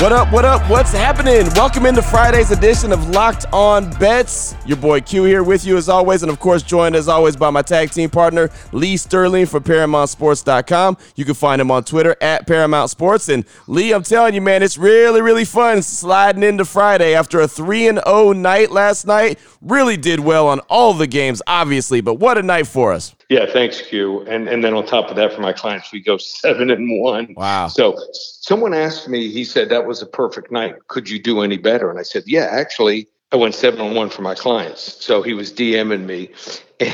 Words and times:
What 0.00 0.12
up, 0.12 0.32
what 0.32 0.44
up, 0.44 0.62
what's 0.70 0.92
happening? 0.92 1.48
Welcome 1.56 1.84
into 1.84 2.02
Friday's 2.02 2.52
edition 2.52 2.92
of 2.92 3.10
Locked 3.10 3.46
On 3.52 3.90
Bets. 3.98 4.54
Your 4.64 4.76
boy 4.76 5.00
Q 5.00 5.24
here 5.24 5.42
with 5.42 5.64
you 5.66 5.76
as 5.76 5.88
always, 5.88 6.22
and 6.22 6.30
of 6.30 6.38
course, 6.38 6.62
joined 6.62 6.94
as 6.94 7.08
always 7.08 7.34
by 7.34 7.50
my 7.50 7.62
tag 7.62 7.90
team 7.90 8.08
partner, 8.08 8.48
Lee 8.70 8.96
Sterling 8.96 9.46
from 9.46 9.64
ParamountSports.com. 9.64 10.98
You 11.16 11.24
can 11.24 11.34
find 11.34 11.60
him 11.60 11.72
on 11.72 11.82
Twitter 11.82 12.14
at 12.20 12.46
Paramount 12.46 12.90
Sports. 12.90 13.28
And 13.28 13.44
Lee, 13.66 13.92
I'm 13.92 14.04
telling 14.04 14.34
you, 14.34 14.40
man, 14.40 14.62
it's 14.62 14.78
really, 14.78 15.20
really 15.20 15.44
fun 15.44 15.82
sliding 15.82 16.44
into 16.44 16.64
Friday 16.64 17.16
after 17.16 17.40
a 17.40 17.48
3 17.48 17.88
and 17.88 18.00
0 18.06 18.34
night 18.34 18.70
last 18.70 19.04
night. 19.04 19.40
Really 19.60 19.96
did 19.96 20.20
well 20.20 20.46
on 20.46 20.60
all 20.70 20.94
the 20.94 21.08
games, 21.08 21.42
obviously, 21.48 22.00
but 22.00 22.14
what 22.14 22.38
a 22.38 22.42
night 22.42 22.68
for 22.68 22.92
us. 22.92 23.16
Yeah, 23.28 23.44
thanks, 23.44 23.82
Q. 23.82 24.22
And 24.22 24.48
and 24.48 24.64
then 24.64 24.72
on 24.72 24.86
top 24.86 25.10
of 25.10 25.16
that, 25.16 25.34
for 25.34 25.42
my 25.42 25.52
clients, 25.52 25.92
we 25.92 26.00
go 26.00 26.16
seven 26.16 26.70
and 26.70 27.00
one. 27.00 27.34
Wow. 27.36 27.68
So 27.68 27.98
someone 28.12 28.72
asked 28.72 29.06
me, 29.08 29.30
he 29.30 29.44
said 29.44 29.68
that 29.68 29.86
was 29.86 30.00
a 30.00 30.06
perfect 30.06 30.50
night. 30.50 30.76
Could 30.88 31.10
you 31.10 31.18
do 31.18 31.42
any 31.42 31.58
better? 31.58 31.90
And 31.90 31.98
I 31.98 32.04
said, 32.04 32.22
Yeah, 32.26 32.48
actually, 32.50 33.06
I 33.30 33.36
went 33.36 33.54
seven 33.54 33.80
and 33.80 33.94
one 33.94 34.08
for 34.08 34.22
my 34.22 34.34
clients. 34.34 35.04
So 35.04 35.20
he 35.20 35.34
was 35.34 35.52
DMing 35.52 36.06
me, 36.06 36.30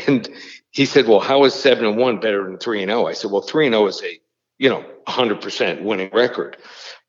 and 0.06 0.28
he 0.72 0.86
said, 0.86 1.06
Well, 1.06 1.20
how 1.20 1.44
is 1.44 1.54
seven 1.54 1.84
and 1.84 1.96
one 1.96 2.18
better 2.18 2.42
than 2.42 2.58
three 2.58 2.82
and 2.82 2.90
zero? 2.90 3.06
I 3.06 3.12
said, 3.12 3.30
Well, 3.30 3.42
three 3.42 3.66
and 3.66 3.74
zero 3.74 3.86
is 3.86 4.02
a 4.02 4.20
you 4.58 4.68
know 4.68 4.84
hundred 5.06 5.40
percent 5.40 5.84
winning 5.84 6.10
record, 6.12 6.56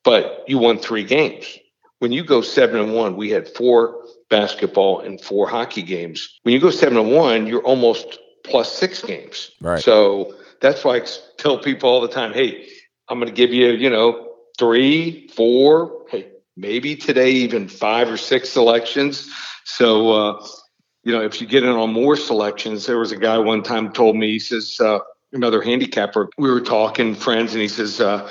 but 0.04 0.44
you 0.48 0.60
won 0.60 0.78
three 0.78 1.04
games. 1.04 1.58
When 1.98 2.12
you 2.12 2.24
go 2.24 2.42
seven 2.42 2.80
and 2.80 2.94
one, 2.94 3.16
we 3.16 3.32
had 3.32 3.48
four 3.48 4.04
basketball 4.30 5.00
and 5.00 5.20
four 5.20 5.48
hockey 5.48 5.82
games. 5.82 6.40
When 6.44 6.54
you 6.54 6.60
go 6.60 6.70
seven 6.70 6.98
and 6.98 7.12
one, 7.12 7.48
you're 7.48 7.64
almost 7.64 8.20
plus 8.48 8.72
six 8.72 9.02
games. 9.02 9.52
Right. 9.62 9.82
So 9.82 10.36
that's 10.62 10.84
why 10.84 10.98
I 10.98 11.02
tell 11.38 11.58
people 11.58 11.90
all 11.90 12.02
the 12.02 12.08
time, 12.08 12.34
hey, 12.34 12.68
I'm 13.08 13.20
going 13.20 13.30
to 13.30 13.36
give 13.36 13.54
you, 13.54 13.72
you 13.72 13.90
know, 13.90 14.34
three, 14.58 15.28
four, 15.30 16.06
hey, 16.10 16.30
maybe 16.56 16.96
today 16.96 17.32
even 17.32 17.68
five 17.68 18.10
or 18.10 18.18
six 18.18 18.50
selections. 18.50 19.30
So, 19.66 20.12
uh, 20.12 20.48
you 21.04 21.12
know, 21.12 21.22
if 21.22 21.40
you 21.40 21.48
get 21.48 21.64
in 21.64 21.70
on 21.70 21.94
more 21.94 22.16
selections, 22.16 22.86
there 22.86 22.98
was 22.98 23.12
a 23.12 23.18
guy 23.18 23.38
one 23.38 23.62
time 23.62 23.92
told 23.92 24.16
me, 24.16 24.32
he 24.32 24.40
says, 24.40 24.80
uh, 24.80 25.00
another 25.34 25.62
handicapper, 25.62 26.30
we 26.38 26.50
were 26.50 26.62
talking 26.62 27.14
friends, 27.14 27.54
and 27.54 27.62
he 27.62 27.68
says, 27.68 28.02
uh, 28.02 28.30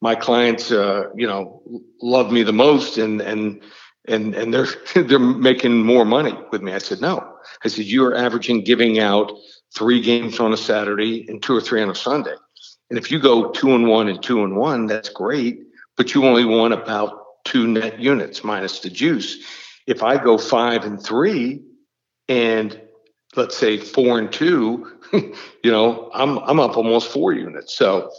my 0.00 0.14
clients, 0.14 0.70
uh, 0.70 1.04
you 1.14 1.26
know, 1.26 1.62
love 2.02 2.32
me 2.32 2.42
the 2.42 2.52
most, 2.52 2.98
and 2.98 3.20
and 3.20 3.60
and 4.06 4.34
and 4.34 4.54
they're 4.54 4.68
they're 5.02 5.18
making 5.18 5.84
more 5.84 6.04
money 6.04 6.36
with 6.50 6.62
me. 6.62 6.72
I 6.72 6.78
said, 6.78 7.00
no. 7.00 7.34
I 7.64 7.68
said, 7.68 7.86
you 7.86 8.04
are 8.04 8.14
averaging 8.14 8.64
giving 8.64 8.98
out 8.98 9.32
three 9.74 10.00
games 10.00 10.40
on 10.40 10.52
a 10.52 10.56
Saturday 10.56 11.26
and 11.28 11.42
two 11.42 11.56
or 11.56 11.60
three 11.60 11.82
on 11.82 11.90
a 11.90 11.94
Sunday. 11.94 12.34
And 12.90 12.98
if 12.98 13.10
you 13.10 13.18
go 13.18 13.50
two 13.50 13.74
and 13.74 13.86
one 13.86 14.08
and 14.08 14.22
two 14.22 14.44
and 14.44 14.56
one, 14.56 14.86
that's 14.86 15.08
great, 15.08 15.60
but 15.96 16.14
you 16.14 16.24
only 16.24 16.44
won 16.44 16.72
about 16.72 17.44
two 17.44 17.66
net 17.66 18.00
units 18.00 18.44
minus 18.44 18.80
the 18.80 18.90
juice. 18.90 19.44
If 19.86 20.02
I 20.02 20.22
go 20.22 20.38
five 20.38 20.84
and 20.84 21.02
three 21.02 21.62
and 22.28 22.80
let's 23.36 23.56
say 23.56 23.76
four 23.76 24.18
and 24.18 24.32
two, 24.32 24.98
you 25.12 25.70
know, 25.70 26.10
I'm 26.14 26.38
I'm 26.38 26.60
up 26.60 26.76
almost 26.76 27.10
four 27.10 27.32
units. 27.32 27.76
So 27.76 28.10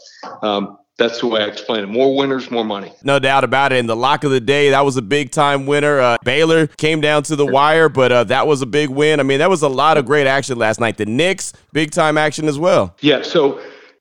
um, 0.42 0.78
that's 1.00 1.22
the 1.22 1.28
way 1.28 1.42
I 1.42 1.46
explain 1.46 1.84
it. 1.84 1.88
More 1.88 2.16
winners, 2.16 2.52
more 2.52 2.66
money. 2.66 2.92
No 3.04 3.18
doubt 3.18 3.44
about 3.44 3.72
it. 3.72 3.80
And 3.80 3.90
the 3.90 3.96
lock 3.96 4.24
of 4.24 4.32
the 4.32 4.42
day, 4.42 4.70
that 4.70 4.86
was 4.86 4.98
a 4.98 5.02
big 5.02 5.32
time 5.32 5.66
winner. 5.66 6.00
Uh, 6.00 6.18
Baylor 6.24 6.68
came 6.68 7.02
down 7.02 7.24
to 7.24 7.36
the 7.36 7.46
wire, 7.46 7.90
but 7.90 8.12
uh, 8.12 8.24
that 8.26 8.46
was 8.46 8.62
a 8.62 8.66
big 8.68 8.90
win. 8.90 9.20
I 9.20 9.24
mean, 9.24 9.40
that 9.40 9.50
was 9.50 9.64
a 9.64 9.70
lot 9.70 9.98
of 9.98 10.06
great 10.06 10.28
action 10.28 10.58
last 10.60 10.80
night. 10.80 10.98
The 10.98 11.06
Knicks, 11.06 11.54
big 11.74 11.92
time 11.92 12.18
action 12.18 12.48
as 12.48 12.60
well. 12.60 12.96
Yeah. 13.00 13.24
So 13.24 13.60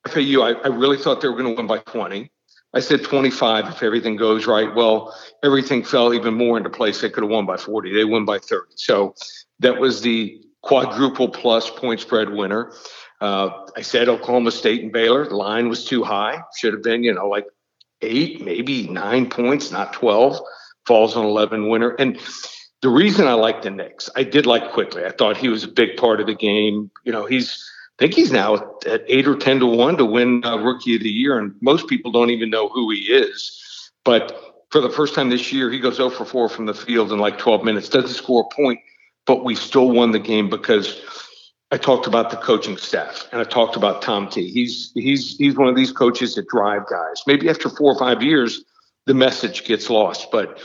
FAU, 0.09 0.43
I, 0.43 0.53
I 0.65 0.69
really 0.69 0.99
thought 0.99 1.21
they 1.21 1.29
were 1.29 1.37
going 1.37 1.55
to 1.55 1.57
win 1.57 1.67
by 1.67 1.79
20. 1.79 2.31
I 2.75 2.81
said 2.81 3.03
25 3.03 3.69
if 3.69 3.83
everything 3.83 4.17
goes 4.17 4.47
right. 4.47 4.75
Well, 4.75 5.15
everything 5.43 5.83
fell 5.85 6.13
even 6.13 6.35
more 6.35 6.59
into 6.59 6.69
place. 6.69 7.01
They 7.01 7.09
could 7.09 7.23
have 7.23 7.31
won 7.31 7.47
by 7.47 7.57
40. 7.57 7.95
They 7.95 8.05
won 8.05 8.25
by 8.25 8.39
30. 8.39 8.73
So 8.75 9.15
that 9.61 9.81
was 9.81 10.03
the 10.03 10.43
quadruple 10.63 11.29
plus 11.29 11.71
point 11.71 12.01
spread 12.01 12.31
winner. 12.31 12.73
Uh, 13.21 13.51
I 13.77 13.83
said 13.83 14.09
Oklahoma 14.09 14.51
State 14.51 14.83
and 14.83 14.93
Baylor. 14.93 15.27
The 15.27 15.37
line 15.37 15.69
was 15.69 15.85
too 15.85 16.05
high. 16.05 16.43
Should 16.57 16.73
have 16.73 16.83
been, 16.83 17.03
you 17.03 17.13
know, 17.13 17.29
like 17.29 17.47
eight, 18.03 18.45
maybe 18.45 18.89
nine 18.89 19.29
points, 19.29 19.71
not 19.71 19.93
12. 19.93 20.39
Falls 20.87 21.17
on 21.17 21.25
11 21.25 21.69
winner. 21.69 21.91
And 21.91 22.19
the 22.81 22.89
reason 22.89 23.27
I 23.27 23.35
like 23.35 23.63
the 23.63 23.71
Knicks, 23.71 24.09
I 24.17 24.23
did 24.23 24.47
like 24.47 24.73
Quickley. 24.73 25.05
I 25.05 25.11
thought 25.11 25.37
he 25.37 25.49
was 25.49 25.65
a 25.65 25.69
big 25.69 25.97
part 25.97 26.21
of 26.21 26.27
the 26.27 26.35
game. 26.35 26.91
You 27.05 27.13
know, 27.13 27.27
he's, 27.27 27.63
I 27.99 28.05
think 28.05 28.15
he's 28.15 28.33
now 28.33 28.55
at 28.87 29.03
eight 29.09 29.27
or 29.27 29.37
10 29.37 29.61
to 29.61 29.67
one 29.67 29.97
to 29.97 30.05
win 30.05 30.45
uh, 30.45 30.57
Rookie 30.59 30.97
of 30.97 31.03
the 31.03 31.11
Year. 31.11 31.39
And 31.39 31.55
most 31.61 31.89
people 31.89 32.13
don't 32.13 32.31
even 32.31 32.51
know 32.51 32.69
who 32.69 32.91
he 32.91 33.01
is. 33.01 33.91
But 34.05 34.49
for 34.71 34.81
the 34.81 34.91
first 34.91 35.15
time 35.15 35.29
this 35.29 35.53
year, 35.53 35.71
he 35.71 35.79
goes 35.79 35.97
0 35.97 36.11
for 36.11 36.25
4 36.25 36.49
from 36.49 36.67
the 36.67 36.75
field 36.75 37.13
in 37.13 37.19
like 37.19 37.39
12 37.39 37.65
minutes, 37.65 37.89
doesn't 37.89 38.11
score 38.11 38.49
a 38.51 38.55
point, 38.55 38.81
but 39.27 39.45
we 39.45 39.55
still 39.55 39.91
won 39.91 40.13
the 40.13 40.19
game 40.19 40.49
because 40.49 41.03
I 41.71 41.77
talked 41.77 42.07
about 42.07 42.31
the 42.31 42.37
coaching 42.37 42.79
staff 42.79 43.29
and 43.31 43.41
I 43.41 43.45
talked 43.45 43.77
about 43.77 44.01
Tom 44.01 44.29
T. 44.29 44.49
He's 44.49 44.91
he's 44.95 45.37
he's 45.37 45.57
one 45.57 45.69
of 45.69 45.77
these 45.77 45.93
coaches 45.93 46.35
that 46.35 46.49
drive 46.49 46.87
guys. 46.89 47.23
Maybe 47.27 47.49
after 47.49 47.69
four 47.69 47.93
or 47.93 47.99
five 47.99 48.23
years, 48.23 48.65
the 49.07 49.15
message 49.15 49.65
gets 49.65 49.91
lost. 49.91 50.31
But 50.31 50.61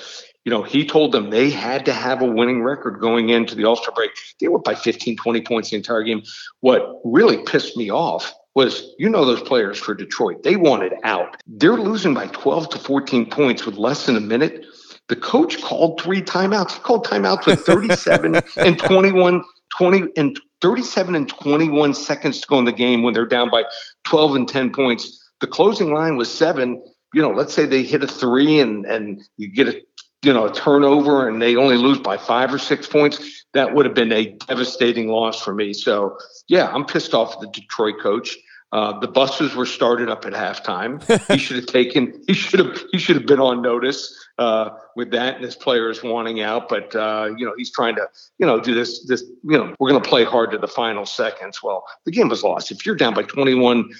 you 0.45 0.49
know, 0.49 0.63
he 0.63 0.85
told 0.85 1.11
them 1.11 1.29
they 1.29 1.49
had 1.49 1.85
to 1.85 1.93
have 1.93 2.21
a 2.21 2.25
winning 2.25 2.63
record 2.63 2.99
going 2.99 3.29
into 3.29 3.55
the 3.55 3.63
All-Star 3.63 3.93
break. 3.95 4.11
They 4.39 4.49
were 4.49 4.59
by 4.59 4.75
15, 4.75 5.15
20 5.15 5.41
points 5.41 5.69
the 5.69 5.77
entire 5.77 6.03
game. 6.03 6.21
What 6.59 6.99
really 7.05 7.43
pissed 7.43 7.77
me 7.77 7.89
off 7.89 8.33
was, 8.53 8.93
you 8.99 9.09
know, 9.09 9.23
those 9.23 9.41
players 9.41 9.79
for 9.79 9.95
Detroit, 9.95 10.43
they 10.43 10.57
wanted 10.57 10.93
out. 11.03 11.41
They're 11.47 11.77
losing 11.77 12.13
by 12.13 12.27
12 12.27 12.69
to 12.71 12.79
14 12.79 13.29
points 13.29 13.65
with 13.65 13.77
less 13.77 14.05
than 14.05 14.17
a 14.17 14.21
minute. 14.21 14.65
The 15.07 15.15
coach 15.15 15.61
called 15.61 16.01
three 16.01 16.21
timeouts. 16.21 16.73
He 16.73 16.79
called 16.81 17.05
timeouts 17.05 17.45
with 17.45 17.61
37 17.61 18.35
and 18.57 18.77
21, 18.77 19.43
20 19.77 20.03
and 20.17 20.39
37 20.63 21.13
and 21.13 21.27
21 21.27 21.93
seconds 21.93 22.39
to 22.39 22.47
go 22.47 22.57
in 22.57 22.63
the 22.63 22.71
game 22.71 23.03
when 23.03 23.13
they're 23.13 23.25
down 23.25 23.51
by 23.51 23.65
12 24.05 24.35
and 24.35 24.47
10 24.47 24.71
points. 24.71 25.21
The 25.41 25.47
closing 25.47 25.93
line 25.93 26.15
was 26.15 26.33
seven. 26.33 26.81
You 27.13 27.21
know, 27.21 27.31
let's 27.31 27.53
say 27.53 27.65
they 27.65 27.83
hit 27.83 28.01
a 28.01 28.07
three 28.07 28.61
and 28.61 28.85
and 28.85 29.21
you 29.35 29.49
get 29.49 29.67
a 29.67 29.81
you 30.23 30.31
know 30.31 30.45
a 30.45 30.53
turnover 30.53 31.27
and 31.27 31.41
they 31.41 31.57
only 31.57 31.75
lose 31.75 31.99
by 31.99 32.15
five 32.15 32.53
or 32.53 32.57
six 32.57 32.87
points. 32.87 33.45
That 33.53 33.75
would 33.75 33.85
have 33.85 33.93
been 33.93 34.13
a 34.13 34.37
devastating 34.47 35.09
loss 35.09 35.43
for 35.43 35.53
me. 35.53 35.73
So 35.73 36.17
yeah, 36.47 36.71
I'm 36.73 36.85
pissed 36.85 37.13
off 37.13 37.33
at 37.33 37.41
the 37.41 37.47
Detroit 37.47 37.95
coach. 38.01 38.37
Uh, 38.73 38.97
the 38.99 39.07
buses 39.07 39.53
were 39.53 39.67
started 39.67 40.09
up 40.09 40.25
at 40.25 40.33
halftime. 40.33 40.99
he 41.31 41.37
should 41.37 41.57
have 41.57 41.67
taken. 41.67 42.19
He 42.25 42.33
should 42.33 42.59
have. 42.59 42.83
He 42.91 42.97
should 42.97 43.15
have 43.15 43.27
been 43.27 43.39
on 43.39 43.61
notice 43.61 44.17
uh, 44.39 44.71
with 44.95 45.11
that, 45.11 45.35
and 45.35 45.45
his 45.45 45.55
players 45.55 46.01
wanting 46.01 46.41
out. 46.41 46.69
But 46.69 46.95
uh, 46.95 47.29
you 47.37 47.45
know, 47.45 47.53
he's 47.55 47.71
trying 47.71 47.95
to, 47.97 48.09
you 48.39 48.47
know, 48.47 48.59
do 48.59 48.73
this. 48.73 49.05
This, 49.05 49.21
you 49.43 49.59
know, 49.59 49.75
we're 49.79 49.91
going 49.91 50.01
to 50.01 50.09
play 50.09 50.23
hard 50.23 50.49
to 50.51 50.57
the 50.57 50.67
final 50.67 51.05
seconds. 51.05 51.61
Well, 51.61 51.85
the 52.05 52.11
game 52.11 52.29
was 52.29 52.41
lost. 52.41 52.71
If 52.71 52.83
you're 52.83 52.95
down 52.95 53.13
by 53.13 53.21
21, 53.21 53.91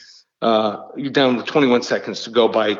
uh, 0.41 0.77
you're 0.97 1.11
down 1.11 1.37
with 1.37 1.45
21 1.45 1.83
seconds 1.83 2.23
to 2.23 2.31
go 2.31 2.47
by 2.47 2.79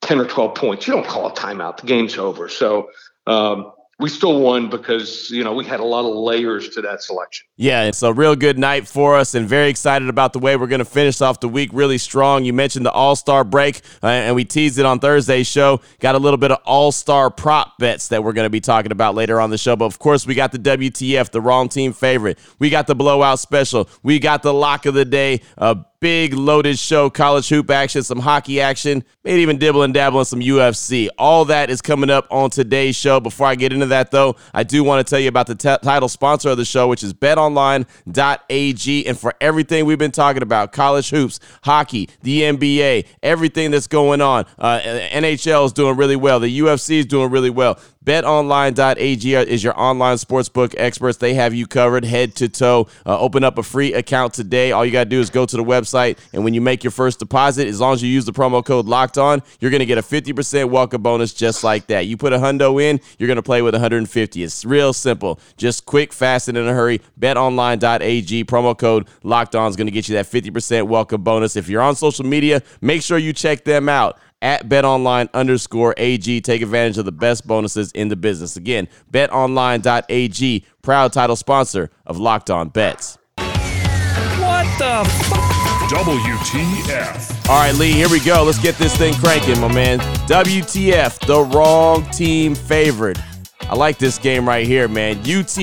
10 0.00 0.20
or 0.20 0.24
12 0.24 0.54
points. 0.54 0.86
You 0.86 0.94
don't 0.94 1.06
call 1.06 1.26
a 1.26 1.32
timeout. 1.34 1.76
The 1.76 1.86
game's 1.86 2.16
over. 2.16 2.48
So. 2.48 2.88
Um, 3.26 3.72
we 4.00 4.08
still 4.08 4.40
won 4.40 4.70
because 4.70 5.28
you 5.30 5.42
know 5.42 5.52
we 5.52 5.64
had 5.64 5.80
a 5.80 5.84
lot 5.84 6.04
of 6.04 6.14
layers 6.14 6.68
to 6.70 6.82
that 6.82 7.02
selection. 7.02 7.46
Yeah, 7.56 7.84
it's 7.84 8.02
a 8.02 8.12
real 8.12 8.36
good 8.36 8.58
night 8.58 8.86
for 8.86 9.16
us, 9.16 9.34
and 9.34 9.48
very 9.48 9.68
excited 9.68 10.08
about 10.08 10.32
the 10.32 10.38
way 10.38 10.56
we're 10.56 10.68
going 10.68 10.78
to 10.78 10.84
finish 10.84 11.20
off 11.20 11.40
the 11.40 11.48
week 11.48 11.70
really 11.72 11.98
strong. 11.98 12.44
You 12.44 12.52
mentioned 12.52 12.86
the 12.86 12.92
All 12.92 13.16
Star 13.16 13.42
break, 13.42 13.80
uh, 14.02 14.06
and 14.06 14.36
we 14.36 14.44
teased 14.44 14.78
it 14.78 14.86
on 14.86 15.00
Thursday's 15.00 15.48
show. 15.48 15.80
Got 15.98 16.14
a 16.14 16.18
little 16.18 16.38
bit 16.38 16.52
of 16.52 16.58
All 16.64 16.92
Star 16.92 17.28
prop 17.28 17.78
bets 17.78 18.08
that 18.08 18.22
we're 18.22 18.32
going 18.32 18.46
to 18.46 18.50
be 18.50 18.60
talking 18.60 18.92
about 18.92 19.16
later 19.16 19.40
on 19.40 19.50
the 19.50 19.58
show. 19.58 19.74
But 19.74 19.86
of 19.86 19.98
course, 19.98 20.26
we 20.26 20.34
got 20.34 20.52
the 20.52 20.58
WTF, 20.58 21.30
the 21.30 21.40
wrong 21.40 21.68
team 21.68 21.92
favorite. 21.92 22.38
We 22.60 22.70
got 22.70 22.86
the 22.86 22.94
blowout 22.94 23.40
special. 23.40 23.88
We 24.04 24.20
got 24.20 24.42
the 24.42 24.54
lock 24.54 24.86
of 24.86 24.94
the 24.94 25.04
day. 25.04 25.40
Uh, 25.56 25.74
big 26.00 26.34
loaded 26.34 26.78
show, 26.78 27.10
college 27.10 27.48
hoop 27.48 27.70
action, 27.70 28.02
some 28.02 28.18
hockey 28.20 28.60
action, 28.60 29.02
maybe 29.24 29.42
even 29.42 29.58
dibble 29.58 29.82
and 29.82 29.92
dabble 29.92 30.20
in 30.20 30.24
some 30.24 30.40
UFC. 30.40 31.08
All 31.18 31.44
that 31.46 31.70
is 31.70 31.82
coming 31.82 32.10
up 32.10 32.26
on 32.30 32.50
today's 32.50 32.96
show. 32.96 33.20
Before 33.20 33.46
I 33.46 33.54
get 33.54 33.72
into 33.72 33.86
that, 33.86 34.10
though, 34.10 34.36
I 34.54 34.62
do 34.62 34.84
want 34.84 35.04
to 35.04 35.10
tell 35.10 35.20
you 35.20 35.28
about 35.28 35.46
the 35.46 35.54
t- 35.54 35.76
title 35.82 36.08
sponsor 36.08 36.50
of 36.50 36.56
the 36.56 36.64
show, 36.64 36.88
which 36.88 37.02
is 37.02 37.12
betonline.ag. 37.12 39.06
And 39.06 39.18
for 39.18 39.34
everything 39.40 39.84
we've 39.86 39.98
been 39.98 40.10
talking 40.10 40.42
about 40.42 40.72
college 40.72 41.10
hoops, 41.10 41.40
hockey, 41.64 42.08
the 42.22 42.42
NBA, 42.42 43.06
everything 43.22 43.70
that's 43.70 43.86
going 43.86 44.20
on, 44.20 44.46
uh, 44.58 44.80
NHL 44.80 45.66
is 45.66 45.72
doing 45.72 45.96
really 45.96 46.16
well, 46.16 46.40
the 46.40 46.60
UFC 46.60 46.98
is 46.98 47.06
doing 47.06 47.30
really 47.30 47.50
well. 47.50 47.78
BetOnline.ag 48.08 49.34
is 49.34 49.62
your 49.62 49.78
online 49.78 50.16
sportsbook 50.16 50.74
experts. 50.78 51.18
They 51.18 51.34
have 51.34 51.52
you 51.52 51.66
covered 51.66 52.06
head 52.06 52.34
to 52.36 52.48
toe. 52.48 52.88
Uh, 53.04 53.18
open 53.20 53.44
up 53.44 53.58
a 53.58 53.62
free 53.62 53.92
account 53.92 54.32
today. 54.32 54.72
All 54.72 54.86
you 54.86 54.92
got 54.92 55.04
to 55.04 55.10
do 55.10 55.20
is 55.20 55.28
go 55.28 55.44
to 55.44 55.56
the 55.58 55.62
website, 55.62 56.18
and 56.32 56.42
when 56.42 56.54
you 56.54 56.62
make 56.62 56.82
your 56.82 56.90
first 56.90 57.18
deposit, 57.18 57.68
as 57.68 57.80
long 57.80 57.92
as 57.92 58.02
you 58.02 58.08
use 58.08 58.24
the 58.24 58.32
promo 58.32 58.64
code 58.64 58.86
Locked 58.86 59.18
On, 59.18 59.42
you're 59.60 59.70
going 59.70 59.80
to 59.80 59.86
get 59.86 59.98
a 59.98 60.02
50% 60.02 60.70
welcome 60.70 61.02
bonus 61.02 61.34
just 61.34 61.62
like 61.62 61.86
that. 61.88 62.06
You 62.06 62.16
put 62.16 62.32
a 62.32 62.38
hundo 62.38 62.82
in, 62.82 62.98
you're 63.18 63.26
going 63.26 63.36
to 63.36 63.42
play 63.42 63.60
with 63.60 63.74
150. 63.74 64.42
It's 64.42 64.64
real 64.64 64.94
simple. 64.94 65.38
Just 65.58 65.84
quick, 65.84 66.14
fast, 66.14 66.48
and 66.48 66.56
in 66.56 66.66
a 66.66 66.72
hurry. 66.72 67.02
BetOnline.ag 67.20 68.46
promo 68.46 68.78
code 68.78 69.06
Locked 69.22 69.54
On 69.54 69.68
is 69.68 69.76
going 69.76 69.86
to 69.86 69.92
get 69.92 70.08
you 70.08 70.14
that 70.14 70.24
50% 70.24 70.86
welcome 70.86 71.22
bonus. 71.22 71.56
If 71.56 71.68
you're 71.68 71.82
on 71.82 71.94
social 71.94 72.24
media, 72.24 72.62
make 72.80 73.02
sure 73.02 73.18
you 73.18 73.34
check 73.34 73.64
them 73.64 73.86
out 73.86 74.18
at 74.42 74.68
betonline 74.68 75.28
underscore 75.34 75.94
AG. 75.96 76.40
Take 76.40 76.62
advantage 76.62 76.98
of 76.98 77.04
the 77.04 77.12
best 77.12 77.46
bonuses 77.46 77.92
in 77.92 78.08
the 78.08 78.16
business. 78.16 78.56
Again, 78.56 78.88
betonline.ag, 79.12 80.64
proud 80.82 81.12
title 81.12 81.36
sponsor 81.36 81.90
of 82.06 82.18
Locked 82.18 82.50
On 82.50 82.68
Bets. 82.68 83.18
What 83.36 84.66
the 84.78 85.02
f- 85.04 85.48
WTF. 85.90 87.48
All 87.48 87.58
right, 87.58 87.74
Lee, 87.74 87.92
here 87.92 88.08
we 88.10 88.20
go. 88.20 88.42
Let's 88.42 88.58
get 88.58 88.76
this 88.76 88.94
thing 88.96 89.14
cranking, 89.14 89.58
my 89.60 89.72
man. 89.72 89.98
WTF, 90.28 91.26
the 91.26 91.44
wrong 91.56 92.04
team 92.10 92.54
favorite. 92.54 93.18
I 93.62 93.74
like 93.74 93.98
this 93.98 94.18
game 94.18 94.48
right 94.48 94.66
here, 94.66 94.88
man. 94.88 95.18
UT 95.18 95.58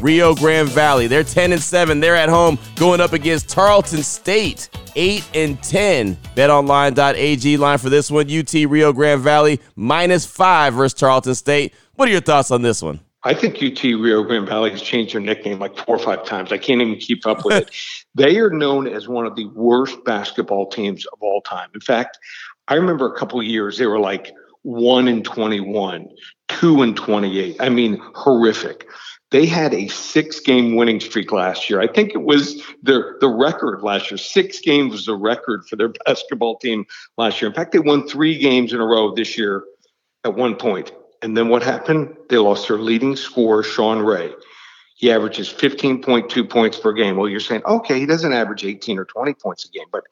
Rio 0.00 0.34
Grande 0.34 0.68
Valley. 0.68 1.06
They're 1.06 1.24
10 1.24 1.52
and 1.52 1.60
7. 1.62 2.00
They're 2.00 2.16
at 2.16 2.28
home 2.30 2.58
going 2.76 3.00
up 3.00 3.12
against 3.12 3.48
Tarleton 3.50 4.02
State. 4.02 4.70
8 4.94 5.28
and 5.34 5.62
10. 5.62 6.16
BetOnline.ag 6.36 7.56
line 7.56 7.78
for 7.78 7.90
this 7.90 8.10
one. 8.10 8.30
UT 8.30 8.52
Rio 8.52 8.92
Grande 8.92 9.20
Valley 9.20 9.60
minus 9.76 10.26
5 10.26 10.74
versus 10.74 10.94
Tarleton 10.94 11.34
State. 11.34 11.74
What 11.94 12.08
are 12.08 12.12
your 12.12 12.20
thoughts 12.20 12.50
on 12.50 12.62
this 12.62 12.82
one? 12.82 13.00
I 13.22 13.34
think 13.34 13.56
UT 13.56 13.82
Rio 13.82 14.22
Grande 14.22 14.48
Valley 14.48 14.70
has 14.70 14.80
changed 14.80 15.12
their 15.12 15.20
nickname 15.20 15.58
like 15.58 15.76
four 15.76 15.96
or 15.96 15.98
five 15.98 16.24
times. 16.24 16.52
I 16.52 16.58
can't 16.58 16.80
even 16.80 16.96
keep 16.96 17.26
up 17.26 17.44
with 17.44 17.68
it. 17.68 17.70
they 18.14 18.38
are 18.38 18.50
known 18.50 18.86
as 18.86 19.08
one 19.08 19.26
of 19.26 19.36
the 19.36 19.46
worst 19.48 20.02
basketball 20.04 20.70
teams 20.70 21.04
of 21.06 21.18
all 21.20 21.42
time. 21.42 21.68
In 21.74 21.80
fact, 21.80 22.18
I 22.68 22.74
remember 22.74 23.12
a 23.12 23.18
couple 23.18 23.38
of 23.38 23.44
years 23.44 23.76
they 23.76 23.86
were 23.86 24.00
like 24.00 24.32
1 24.62 25.08
and 25.08 25.24
21, 25.24 26.08
2 26.48 26.82
and 26.82 26.96
28. 26.96 27.56
I 27.60 27.68
mean, 27.68 28.00
horrific. 28.14 28.86
They 29.30 29.46
had 29.46 29.72
a 29.72 29.86
six 29.88 30.40
game 30.40 30.74
winning 30.74 30.98
streak 30.98 31.30
last 31.30 31.70
year. 31.70 31.80
I 31.80 31.86
think 31.86 32.10
it 32.14 32.22
was 32.22 32.62
the, 32.82 33.16
the 33.20 33.28
record 33.28 33.82
last 33.82 34.10
year. 34.10 34.18
Six 34.18 34.60
games 34.60 34.92
was 34.92 35.06
the 35.06 35.14
record 35.14 35.66
for 35.66 35.76
their 35.76 35.88
basketball 36.06 36.58
team 36.58 36.84
last 37.16 37.40
year. 37.40 37.48
In 37.48 37.54
fact, 37.54 37.72
they 37.72 37.78
won 37.78 38.06
three 38.08 38.38
games 38.38 38.72
in 38.72 38.80
a 38.80 38.86
row 38.86 39.14
this 39.14 39.38
year 39.38 39.64
at 40.24 40.34
one 40.34 40.56
point. 40.56 40.92
And 41.22 41.36
then 41.36 41.48
what 41.48 41.62
happened? 41.62 42.16
They 42.28 42.38
lost 42.38 42.68
their 42.68 42.78
leading 42.78 43.14
scorer, 43.14 43.62
Sean 43.62 44.00
Ray. 44.00 44.32
He 44.96 45.10
averages 45.10 45.48
15.2 45.48 46.48
points 46.50 46.78
per 46.78 46.92
game. 46.92 47.16
Well, 47.16 47.28
you're 47.28 47.40
saying, 47.40 47.62
okay, 47.64 47.98
he 47.98 48.06
doesn't 48.06 48.32
average 48.32 48.64
18 48.64 48.98
or 48.98 49.04
20 49.04 49.34
points 49.34 49.64
a 49.64 49.68
game, 49.68 49.86
but 49.92 50.04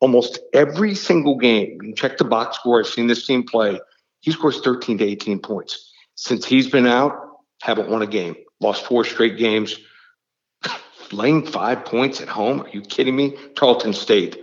almost 0.00 0.40
every 0.52 0.94
single 0.94 1.36
game, 1.36 1.78
you 1.80 1.94
check 1.94 2.18
the 2.18 2.24
box 2.24 2.56
score, 2.56 2.80
I've 2.80 2.88
seen 2.88 3.06
this 3.06 3.24
team 3.24 3.44
play, 3.44 3.80
he 4.20 4.32
scores 4.32 4.60
13 4.60 4.98
to 4.98 5.04
18 5.04 5.38
points. 5.38 5.92
Since 6.16 6.44
he's 6.44 6.68
been 6.68 6.86
out, 6.86 7.16
haven't 7.60 7.88
won 7.88 8.02
a 8.02 8.06
game. 8.06 8.34
Lost 8.62 8.86
four 8.86 9.04
straight 9.04 9.36
games. 9.36 9.76
Laying 11.10 11.44
five 11.44 11.84
points 11.84 12.20
at 12.20 12.28
home. 12.28 12.62
Are 12.62 12.68
you 12.70 12.80
kidding 12.80 13.14
me? 13.14 13.36
Tarleton 13.54 13.92
State, 13.92 14.38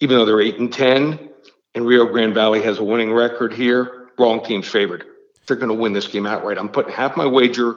even 0.00 0.18
though 0.18 0.26
they're 0.26 0.42
eight 0.42 0.58
and 0.58 0.70
ten, 0.70 1.30
and 1.74 1.86
Rio 1.86 2.04
Grande 2.04 2.34
Valley 2.34 2.60
has 2.62 2.78
a 2.78 2.84
winning 2.84 3.12
record 3.12 3.54
here, 3.54 4.10
wrong 4.18 4.44
team's 4.44 4.68
favored. 4.68 5.04
They're 5.46 5.56
going 5.56 5.68
to 5.68 5.74
win 5.74 5.92
this 5.92 6.08
game 6.08 6.26
outright. 6.26 6.58
I'm 6.58 6.68
putting 6.68 6.92
half 6.92 7.16
my 7.16 7.24
wager 7.24 7.76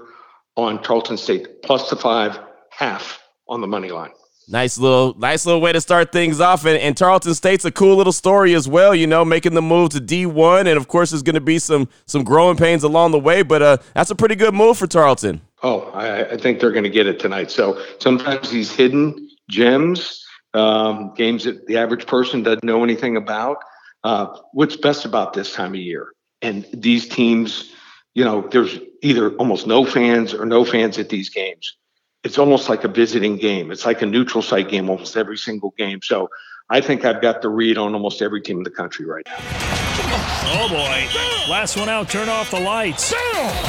on 0.55 0.81
Tarleton 0.81 1.17
State 1.17 1.61
plus 1.61 1.89
the 1.89 1.95
five, 1.95 2.39
half 2.71 3.21
on 3.47 3.61
the 3.61 3.67
money 3.67 3.91
line. 3.91 4.11
Nice 4.47 4.77
little, 4.77 5.15
nice 5.17 5.45
little 5.45 5.59
way 5.59 5.71
to 5.71 5.81
start 5.81 6.11
things 6.11 6.39
off. 6.39 6.65
And, 6.65 6.77
and, 6.77 6.95
Tarleton 6.95 7.33
State's 7.33 7.65
a 7.65 7.71
cool 7.71 7.95
little 7.95 8.13
story 8.13 8.53
as 8.53 8.67
well. 8.67 8.93
You 8.93 9.07
know, 9.07 9.25
making 9.25 9.55
the 9.55 9.61
move 9.61 9.89
to 9.91 9.97
D1, 9.99 10.67
and 10.67 10.77
of 10.77 10.87
course, 10.87 11.09
there's 11.09 11.23
going 11.23 11.33
to 11.35 11.41
be 11.41 11.57
some 11.57 11.89
some 12.05 12.23
growing 12.23 12.55
pains 12.55 12.83
along 12.83 13.11
the 13.11 13.19
way. 13.19 13.41
But 13.41 13.61
uh, 13.63 13.77
that's 13.95 14.11
a 14.11 14.15
pretty 14.15 14.35
good 14.35 14.53
move 14.53 14.77
for 14.77 14.85
Tarleton. 14.85 15.41
Oh, 15.65 15.89
I, 15.95 16.33
I 16.33 16.37
think 16.37 16.59
they're 16.59 16.71
going 16.71 16.83
to 16.83 16.91
get 16.91 17.07
it 17.07 17.19
tonight. 17.19 17.49
So 17.49 17.83
sometimes 17.97 18.51
these 18.51 18.71
hidden 18.71 19.29
gems, 19.49 20.23
um, 20.53 21.15
games 21.15 21.45
that 21.45 21.65
the 21.65 21.77
average 21.77 22.05
person 22.05 22.43
doesn't 22.43 22.63
know 22.63 22.83
anything 22.83 23.17
about. 23.17 23.57
Uh, 24.03 24.27
what's 24.53 24.77
best 24.77 25.05
about 25.05 25.33
this 25.33 25.55
time 25.55 25.71
of 25.71 25.79
year? 25.79 26.13
And 26.43 26.67
these 26.71 27.09
teams, 27.09 27.73
you 28.13 28.23
know, 28.23 28.47
there's 28.47 28.77
either 29.01 29.31
almost 29.37 29.65
no 29.65 29.85
fans 29.85 30.35
or 30.35 30.45
no 30.45 30.65
fans 30.65 30.99
at 30.99 31.09
these 31.09 31.29
games 31.29 31.75
it's 32.23 32.39
almost 32.39 32.69
like 32.69 32.83
a 32.83 32.87
visiting 32.87 33.37
game. 33.37 33.69
It's 33.69 33.85
like 33.85 34.01
a 34.01 34.05
neutral 34.07 34.41
site 34.41 34.67
game 34.67 34.89
almost 34.89 35.15
every 35.15 35.37
single 35.37 35.75
game. 35.77 36.01
So 36.01 36.27
I 36.71 36.81
think 36.81 37.05
I've 37.05 37.21
got 37.21 37.43
the 37.43 37.49
read 37.49 37.77
on 37.77 37.93
almost 37.93 38.19
every 38.23 38.41
team 38.41 38.57
in 38.57 38.63
the 38.63 38.71
country 38.71 39.05
right 39.05 39.23
now. 39.27 39.84
Oh 40.17 40.67
boy. 40.69 41.51
Last 41.51 41.77
one 41.77 41.89
out, 41.89 42.09
turn 42.09 42.29
off 42.29 42.51
the 42.51 42.59
lights. 42.59 43.13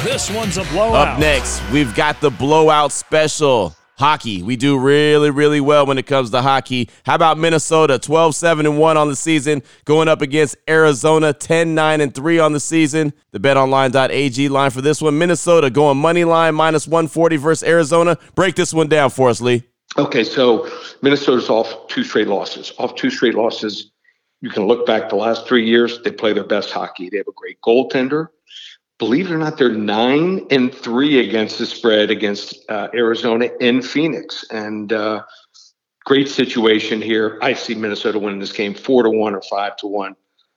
This 0.03 0.31
one's 0.31 0.57
a 0.57 0.63
blowout. 0.65 1.07
Up 1.07 1.19
next, 1.19 1.61
we've 1.71 1.93
got 1.95 2.21
the 2.21 2.29
blowout 2.29 2.91
special. 2.91 3.75
Hockey. 3.97 4.43
We 4.43 4.55
do 4.55 4.77
really, 4.77 5.31
really 5.31 5.59
well 5.59 5.87
when 5.87 5.97
it 5.97 6.05
comes 6.05 6.29
to 6.29 6.41
hockey. 6.43 6.87
How 7.03 7.15
about 7.15 7.39
Minnesota? 7.39 7.97
12 7.97 8.35
7 8.35 8.65
and 8.67 8.77
1 8.77 8.95
on 8.95 9.07
the 9.07 9.15
season, 9.15 9.63
going 9.85 10.07
up 10.07 10.21
against 10.21 10.55
Arizona 10.69 11.33
10 11.33 11.73
9 11.73 12.01
and 12.01 12.13
3 12.13 12.39
on 12.39 12.53
the 12.53 12.59
season. 12.59 13.11
The 13.31 13.39
betonline.ag 13.39 14.49
line 14.49 14.69
for 14.69 14.81
this 14.81 15.01
one 15.01 15.17
Minnesota 15.17 15.71
going 15.71 15.97
money 15.97 16.25
line 16.25 16.53
minus 16.53 16.87
140 16.87 17.37
versus 17.37 17.67
Arizona. 17.67 18.19
Break 18.35 18.55
this 18.55 18.71
one 18.71 18.87
down 18.87 19.09
for 19.09 19.29
us, 19.29 19.41
Lee. 19.41 19.63
Okay, 19.97 20.23
so 20.23 20.69
Minnesota's 21.01 21.49
off 21.49 21.87
two 21.87 22.03
straight 22.03 22.27
losses. 22.27 22.73
Off 22.77 22.93
two 22.93 23.09
straight 23.09 23.33
losses. 23.33 23.91
You 24.41 24.49
can 24.49 24.67
look 24.67 24.85
back 24.85 25.09
the 25.09 25.15
last 25.15 25.47
three 25.47 25.65
years, 25.65 26.01
they 26.03 26.11
play 26.11 26.33
their 26.33 26.43
best 26.43 26.71
hockey. 26.71 27.09
They 27.09 27.17
have 27.17 27.27
a 27.27 27.33
great 27.33 27.59
goaltender 27.61 28.29
believe 28.97 29.29
it 29.29 29.33
or 29.33 29.37
not, 29.37 29.57
they're 29.57 29.71
nine 29.71 30.45
and 30.49 30.73
three 30.73 31.19
against 31.19 31.59
the 31.59 31.65
spread 31.65 32.09
against 32.09 32.57
uh, 32.69 32.87
Arizona 32.93 33.49
and 33.61 33.85
Phoenix. 33.85 34.45
And 34.51 34.91
uh, 34.91 35.23
great 36.05 36.29
situation 36.29 37.01
here. 37.01 37.37
I 37.41 37.53
see 37.53 37.75
Minnesota 37.75 38.19
winning 38.19 38.39
this 38.39 38.53
game 38.53 38.73
four 38.73 39.03
to 39.03 39.09
one 39.09 39.35
or 39.35 39.41
five 39.43 39.77
to 39.77 39.87
one. 39.87 40.15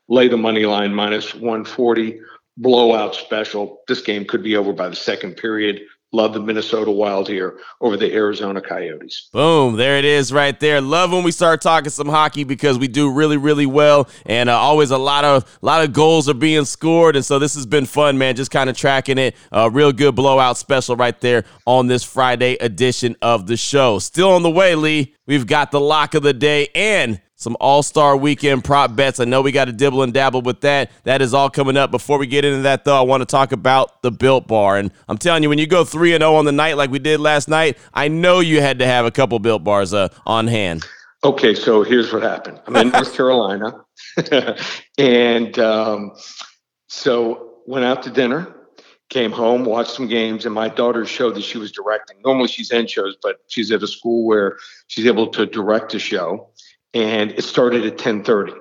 Lay 0.09 0.29
the 0.29 0.37
money 0.37 0.67
line 0.67 0.95
minus 0.95 1.35
140. 1.35 2.21
Blowout 2.57 3.15
special. 3.15 3.81
This 3.89 4.01
game 4.01 4.25
could 4.25 4.43
be 4.43 4.57
over 4.57 4.73
by 4.73 4.89
the 4.89 4.97
second 4.97 5.37
period. 5.37 5.83
Love 6.13 6.35
the 6.35 6.41
Minnesota 6.41 6.91
Wild 6.91 7.29
here 7.29 7.59
over 7.81 7.97
the 7.97 8.13
Arizona 8.13 8.61
Coyotes. 8.61 9.29
Boom, 9.33 9.77
there 9.77 9.97
it 9.97 10.05
is 10.05 10.33
right 10.33 10.59
there. 10.59 10.81
Love 10.81 11.13
when 11.13 11.23
we 11.23 11.31
start 11.31 11.61
talking 11.61 11.91
some 11.91 12.09
hockey 12.09 12.43
because 12.43 12.79
we 12.79 12.89
do 12.89 13.13
really, 13.13 13.37
really 13.37 13.67
well, 13.67 14.09
and 14.27 14.49
uh, 14.49 14.57
always 14.59 14.91
a 14.91 14.99
lot 14.99 15.25
of 15.25 15.45
a 15.63 15.67
lot 15.67 15.85
of 15.85 15.93
goals 15.93 16.29
are 16.29 16.35
being 16.35 16.65
scored, 16.65 17.15
and 17.15 17.25
so 17.25 17.39
this 17.39 17.55
has 17.55 17.65
been 17.65 17.87
fun, 17.87 18.19
man. 18.19 18.35
Just 18.35 18.51
kind 18.51 18.69
of 18.69 18.77
tracking 18.77 19.19
it. 19.19 19.37
A 19.53 19.61
uh, 19.61 19.69
real 19.69 19.93
good 19.93 20.17
blowout 20.17 20.57
special 20.57 20.97
right 20.97 21.19
there 21.21 21.45
on 21.65 21.87
this 21.87 22.03
Friday 22.03 22.55
edition 22.55 23.15
of 23.23 23.47
the 23.47 23.57
show. 23.57 24.01
Still 24.01 24.33
on 24.33 24.43
the 24.43 24.51
way, 24.51 24.75
Lee. 24.75 25.15
We've 25.27 25.47
got 25.47 25.71
the 25.71 25.81
lock 25.81 26.15
of 26.15 26.25
the 26.25 26.33
day 26.33 26.69
and 26.75 27.21
some 27.41 27.57
All 27.59 27.83
Star 27.83 28.17
Weekend 28.19 28.65
prop 28.65 28.95
bets. 28.95 29.19
I 29.19 29.25
know 29.25 29.41
we 29.41 29.51
got 29.51 29.65
to 29.65 29.73
dibble 29.73 30.03
and 30.03 30.13
dabble 30.13 30.43
with 30.43 30.61
that. 30.61 30.91
That 31.05 31.23
is 31.23 31.33
all 31.33 31.49
coming 31.49 31.77
up. 31.77 31.91
Before 31.91 32.19
we 32.19 32.27
get 32.27 32.45
into 32.45 32.61
that, 32.63 32.85
though, 32.85 32.97
I 32.97 33.01
want 33.01 33.23
to 33.23 33.25
talk 33.25 33.53
about 33.53 34.03
the 34.03 34.13
Built 34.13 34.47
Bar. 34.47 34.77
And 34.77 34.93
I'm 35.09 35.17
telling 35.17 35.43
you, 35.43 35.49
when 35.49 35.59
you 35.59 35.67
go 35.67 35.83
three 35.83 36.13
and 36.13 36.21
zero 36.21 36.33
oh 36.33 36.37
on 36.37 36.45
the 36.45 36.53
night 36.53 36.77
like 36.77 36.91
we 36.91 36.99
did 36.99 37.19
last 37.19 37.49
night, 37.49 37.79
I 37.95 38.09
know 38.09 38.41
you 38.41 38.61
had 38.61 38.79
to 38.81 38.87
have 38.87 39.07
a 39.07 39.11
couple 39.11 39.39
Built 39.39 39.65
Bars 39.65 39.95
uh, 39.95 40.09
on 40.27 40.47
hand. 40.47 40.85
Okay, 41.25 41.55
so 41.55 41.83
here's 41.83 42.13
what 42.13 42.23
happened. 42.23 42.61
I'm 42.67 42.77
in 42.77 42.91
North 42.91 43.15
Carolina, 43.15 43.85
and 44.99 45.59
um, 45.59 46.13
so 46.89 47.55
went 47.67 47.85
out 47.87 48.03
to 48.05 48.11
dinner. 48.11 48.55
Came 49.09 49.33
home, 49.33 49.65
watched 49.65 49.91
some 49.91 50.07
games, 50.07 50.47
and 50.47 50.55
my 50.55 50.69
daughter 50.69 51.05
showed 51.05 51.35
that 51.35 51.43
she 51.43 51.59
was 51.59 51.73
directing. 51.73 52.19
Normally 52.25 52.47
she's 52.49 52.71
in 52.71 52.87
shows, 52.87 53.17
but 53.21 53.41
she's 53.49 53.73
at 53.73 53.83
a 53.83 53.89
school 53.89 54.25
where 54.25 54.57
she's 54.87 55.05
able 55.05 55.27
to 55.29 55.47
direct 55.47 55.95
a 55.95 55.99
show 55.99 56.51
and 56.95 57.33
it 57.33 57.43
started 57.43 57.85
at 57.87 57.99
10:30. 57.99 58.53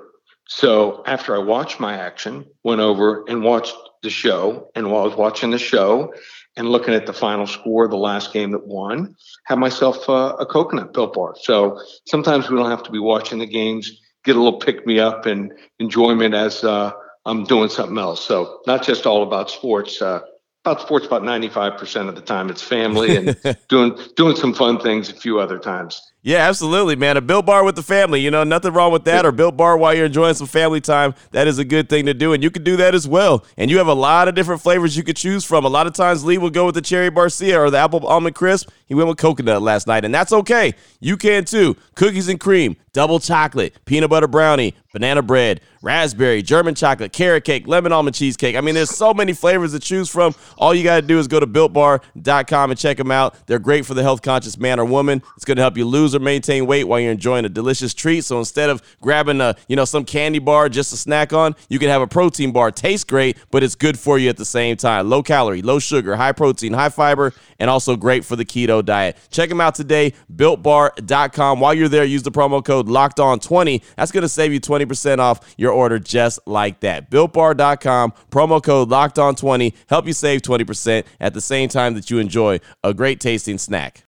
So 0.48 1.04
after 1.06 1.36
I 1.36 1.40
watched 1.40 1.80
my 1.80 1.94
action, 1.94 2.46
went 2.64 2.82
over 2.82 3.24
and 3.28 3.44
watched 3.44 3.76
the 4.02 4.10
show, 4.10 4.70
and 4.76 4.92
while 4.92 5.04
I 5.04 5.08
was 5.08 5.16
watching 5.16 5.52
the 5.52 5.60
show 5.60 6.14
and 6.58 6.70
looking 6.70 6.94
at 6.94 7.06
the 7.06 7.14
final 7.14 7.46
score, 7.46 7.88
the 7.88 7.98
last 7.98 8.34
game 8.34 8.52
that 8.52 8.66
won, 8.66 9.16
had 9.46 9.60
myself 9.60 10.10
uh, 10.10 10.36
a 10.40 10.46
coconut 10.46 10.94
built 10.94 11.14
bar. 11.14 11.36
So 11.40 11.80
sometimes 12.08 12.50
we 12.50 12.58
don't 12.58 12.70
have 12.70 12.84
to 12.84 12.92
be 12.92 13.00
watching 13.00 13.40
the 13.40 13.46
games, 13.46 13.92
get 14.24 14.36
a 14.36 14.42
little 14.42 14.60
pick 14.60 14.88
me 14.88 15.00
up 15.00 15.26
and 15.26 15.54
enjoyment 15.80 16.34
as 16.34 16.64
uh, 16.64 16.92
I'm 17.26 17.44
doing 17.44 17.70
something 17.70 17.98
else. 17.98 18.26
So 18.26 18.62
not 18.66 18.84
just 18.84 19.06
all 19.06 19.24
about 19.24 19.50
sports. 19.50 20.02
Uh, 20.02 20.22
about 20.66 20.82
sports 20.82 21.06
about 21.06 21.22
95% 21.22 22.10
of 22.10 22.16
the 22.16 22.22
time 22.22 22.50
it's 22.50 22.62
family 22.62 23.16
and 23.16 23.38
doing 23.70 23.98
doing 24.18 24.36
some 24.36 24.54
fun 24.54 24.78
things 24.78 25.10
a 25.10 25.14
few 25.14 25.40
other 25.40 25.58
times 25.58 26.02
Yeah, 26.22 26.40
absolutely, 26.40 26.98
man. 26.98 27.16
A 27.16 27.22
built 27.22 27.46
bar 27.46 27.64
with 27.64 27.78
the 27.78 27.84
family, 27.84 28.20
you 28.20 28.30
know, 28.30 28.44
nothing 28.44 28.74
wrong 28.74 28.92
with 28.92 29.06
that. 29.06 29.26
Or 29.26 29.32
built 29.32 29.56
bar 29.56 29.78
while 29.78 29.94
you're 29.94 30.08
enjoying 30.08 30.34
some 30.34 30.48
family 30.48 30.82
time. 30.82 31.16
That 31.32 31.48
is 31.48 31.60
a 31.60 31.64
good 31.64 31.88
thing 31.88 32.08
to 32.08 32.14
do. 32.14 32.34
And 32.34 32.44
you 32.44 32.52
can 32.52 32.64
do 32.64 32.76
that 32.76 32.94
as 32.94 33.08
well. 33.08 33.46
And 33.56 33.72
you 33.72 33.78
have 33.78 33.88
a 33.88 33.94
lot 33.94 34.28
of 34.28 34.36
different 34.36 34.62
flavors 34.62 34.98
you 34.98 35.04
could 35.04 35.16
choose 35.16 35.46
from. 35.46 35.64
A 35.64 35.70
lot 35.70 35.88
of 35.88 35.94
times 35.94 36.26
Lee 36.26 36.38
will 36.38 36.50
go 36.50 36.66
with 36.66 36.76
the 36.76 36.82
cherry 36.82 37.10
barcia 37.10 37.58
or 37.58 37.70
the 37.70 37.78
apple 37.78 38.06
almond 38.06 38.36
crisp. 38.36 38.70
He 38.86 38.96
went 38.96 39.08
with 39.08 39.18
coconut 39.18 39.62
last 39.62 39.86
night, 39.88 40.04
and 40.04 40.14
that's 40.14 40.34
okay. 40.34 40.74
You 41.00 41.16
can 41.16 41.46
too. 41.46 41.78
Cookies 41.96 42.28
and 42.28 42.40
cream, 42.40 42.76
double 42.92 43.20
chocolate, 43.20 43.78
peanut 43.86 44.10
butter 44.10 44.28
brownie, 44.28 44.74
banana 44.92 45.22
bread, 45.22 45.62
raspberry, 45.84 46.42
German 46.42 46.74
chocolate, 46.74 47.14
carrot 47.14 47.44
cake, 47.44 47.68
lemon 47.68 47.92
almond 47.92 48.16
cheesecake. 48.16 48.56
I 48.56 48.62
mean, 48.62 48.74
there's 48.74 48.90
so 48.90 49.14
many 49.14 49.34
flavors 49.34 49.74
to 49.74 49.80
choose 49.80 50.10
from. 50.10 50.34
All 50.58 50.74
you 50.74 50.84
got 50.84 51.02
to 51.02 51.06
do 51.06 51.20
is 51.20 51.28
go 51.28 51.40
to 51.40 51.46
builtbar.com 51.46 52.72
and 52.72 52.80
check 52.80 52.98
them 52.98 53.12
out. 53.12 53.36
They're 53.46 53.60
great 53.60 53.86
for 53.86 53.94
the 53.94 54.02
health 54.02 54.24
conscious 54.24 54.58
man 54.58 54.80
or 54.80 54.86
woman. 54.86 55.22
It's 55.36 55.46
going 55.46 55.58
to 55.58 55.62
help 55.62 55.78
you 55.78 55.86
lose 55.86 56.09
or 56.16 56.20
maintain 56.20 56.66
weight 56.66 56.86
while 56.86 57.00
you're 57.00 57.12
enjoying 57.12 57.46
a 57.46 57.50
delicious 57.50 57.94
treat. 57.94 58.26
So 58.26 58.40
instead 58.40 58.70
of 58.70 58.82
grabbing 59.02 59.42
a, 59.42 59.56
you 59.68 59.76
know, 59.76 59.86
some 59.86 60.06
candy 60.06 60.40
bar 60.40 60.70
just 60.70 60.92
to 60.92 60.98
snack 60.98 61.34
on, 61.34 61.56
you 61.70 61.80
can 61.80 61.90
have 61.90 62.02
a 62.02 62.08
protein 62.08 62.52
bar. 62.52 62.72
Tastes 62.72 63.04
great, 63.04 63.38
but 63.52 63.64
it's 63.64 63.76
good 63.76 63.98
for 63.98 64.18
you 64.18 64.30
at 64.30 64.38
the 64.38 64.46
same 64.46 64.78
time. 64.78 65.10
Low 65.10 65.24
calorie, 65.24 65.62
low 65.62 65.80
sugar, 65.80 66.16
high 66.16 66.32
protein, 66.32 66.74
high 66.74 66.90
fiber, 66.90 67.34
and 67.60 67.70
also 67.70 67.96
great 67.96 68.26
for 68.26 68.36
the 68.36 68.46
keto 68.46 68.84
diet. 68.84 69.18
Check 69.30 69.50
them 69.50 69.62
out 69.62 69.76
today, 69.76 70.14
builtbar.com. 70.34 71.60
While 71.60 71.74
you're 71.74 71.90
there, 71.90 72.06
use 72.06 72.24
the 72.24 72.32
promo 72.32 72.64
code 72.64 72.88
locked 72.88 73.20
on 73.20 73.40
20. 73.40 73.84
That's 73.98 74.12
going 74.12 74.24
to 74.24 74.30
save 74.30 74.54
you 74.54 74.60
20% 74.60 75.20
off 75.20 75.56
your 75.58 75.72
order 75.72 76.00
just 76.00 76.40
like 76.46 76.80
that. 76.82 77.10
BuiltBar.com, 77.10 78.14
promo 78.32 78.62
code 78.62 78.90
locked 78.90 79.20
on 79.20 79.36
20, 79.36 79.74
help 79.88 80.08
you 80.08 80.14
save 80.14 80.42
20% 80.42 81.06
at 81.20 81.34
the 81.34 81.42
same 81.42 81.70
time 81.70 81.94
that 81.94 82.10
you 82.10 82.20
enjoy 82.20 82.60
a 82.84 82.94
great 82.94 83.20
tasting 83.20 83.58
snack. 83.58 84.09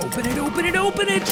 Open 0.00 0.26
it, 0.26 0.38
open 0.38 0.64
it, 0.66 0.76
open 0.76 1.06
it. 1.08 1.22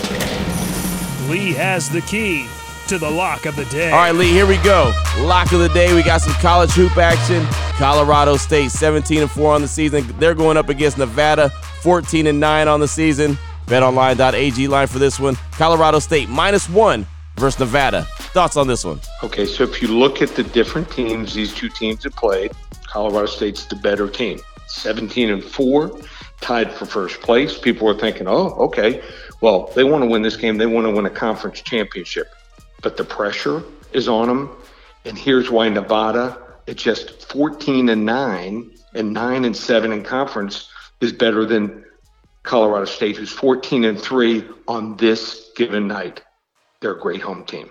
Lee 1.28 1.52
has 1.52 1.90
the 1.90 2.00
key 2.02 2.46
to 2.88 2.98
the 2.98 3.10
lock 3.10 3.44
of 3.46 3.56
the 3.56 3.64
day. 3.66 3.90
All 3.90 3.98
right, 3.98 4.14
Lee, 4.14 4.30
here 4.30 4.46
we 4.46 4.56
go. 4.58 4.92
Lock 5.18 5.52
of 5.52 5.60
the 5.60 5.68
day. 5.68 5.94
We 5.94 6.02
got 6.02 6.20
some 6.20 6.32
college 6.34 6.70
hoop 6.72 6.96
action. 6.96 7.44
Colorado 7.76 8.36
State 8.36 8.70
17 8.70 9.22
and 9.22 9.30
4 9.30 9.54
on 9.54 9.62
the 9.62 9.68
season. 9.68 10.06
They're 10.18 10.34
going 10.34 10.56
up 10.56 10.68
against 10.70 10.96
Nevada 10.96 11.50
14 11.82 12.26
and 12.26 12.40
9 12.40 12.68
on 12.68 12.80
the 12.80 12.88
season. 12.88 13.36
BetOnline.ag 13.66 14.68
line 14.68 14.86
for 14.86 14.98
this 14.98 15.20
one. 15.20 15.36
Colorado 15.52 15.98
State 15.98 16.28
minus 16.28 16.68
one 16.68 17.06
versus 17.36 17.60
Nevada. 17.60 18.06
Thoughts 18.18 18.56
on 18.56 18.66
this 18.66 18.84
one? 18.84 19.00
Okay, 19.22 19.46
so 19.46 19.64
if 19.64 19.82
you 19.82 19.88
look 19.88 20.22
at 20.22 20.30
the 20.30 20.42
different 20.42 20.90
teams 20.90 21.34
these 21.34 21.54
two 21.54 21.68
teams 21.68 22.04
have 22.04 22.16
played, 22.16 22.52
Colorado 22.86 23.26
State's 23.26 23.66
the 23.66 23.76
better 23.76 24.08
team. 24.08 24.40
17 24.66 25.30
and 25.30 25.44
4, 25.44 25.98
tied 26.44 26.70
for 26.70 26.84
first 26.84 27.22
place. 27.22 27.56
People 27.56 27.86
were 27.86 27.98
thinking, 27.98 28.28
oh, 28.28 28.50
okay, 28.66 29.02
well, 29.40 29.72
they 29.74 29.82
want 29.82 30.04
to 30.04 30.06
win 30.06 30.20
this 30.20 30.36
game. 30.36 30.58
They 30.58 30.66
want 30.66 30.86
to 30.86 30.90
win 30.90 31.06
a 31.06 31.10
conference 31.10 31.62
championship. 31.62 32.28
But 32.82 32.98
the 32.98 33.04
pressure 33.04 33.62
is 33.94 34.08
on 34.08 34.28
them. 34.28 34.50
And 35.06 35.16
here's 35.16 35.50
why 35.50 35.70
Nevada, 35.70 36.38
at 36.68 36.76
just 36.76 37.32
14 37.32 37.88
and 37.88 38.04
9 38.04 38.70
and 38.92 39.12
9 39.12 39.44
and 39.46 39.56
7 39.56 39.90
in 39.90 40.04
conference, 40.04 40.68
is 41.00 41.12
better 41.12 41.46
than 41.46 41.82
Colorado 42.42 42.84
State, 42.84 43.16
who's 43.16 43.32
14 43.32 43.84
and 43.84 43.98
3 43.98 44.44
on 44.68 44.96
this 44.98 45.50
given 45.56 45.88
night. 45.88 46.22
They're 46.80 46.92
a 46.92 47.00
great 47.00 47.22
home 47.22 47.44
team. 47.46 47.70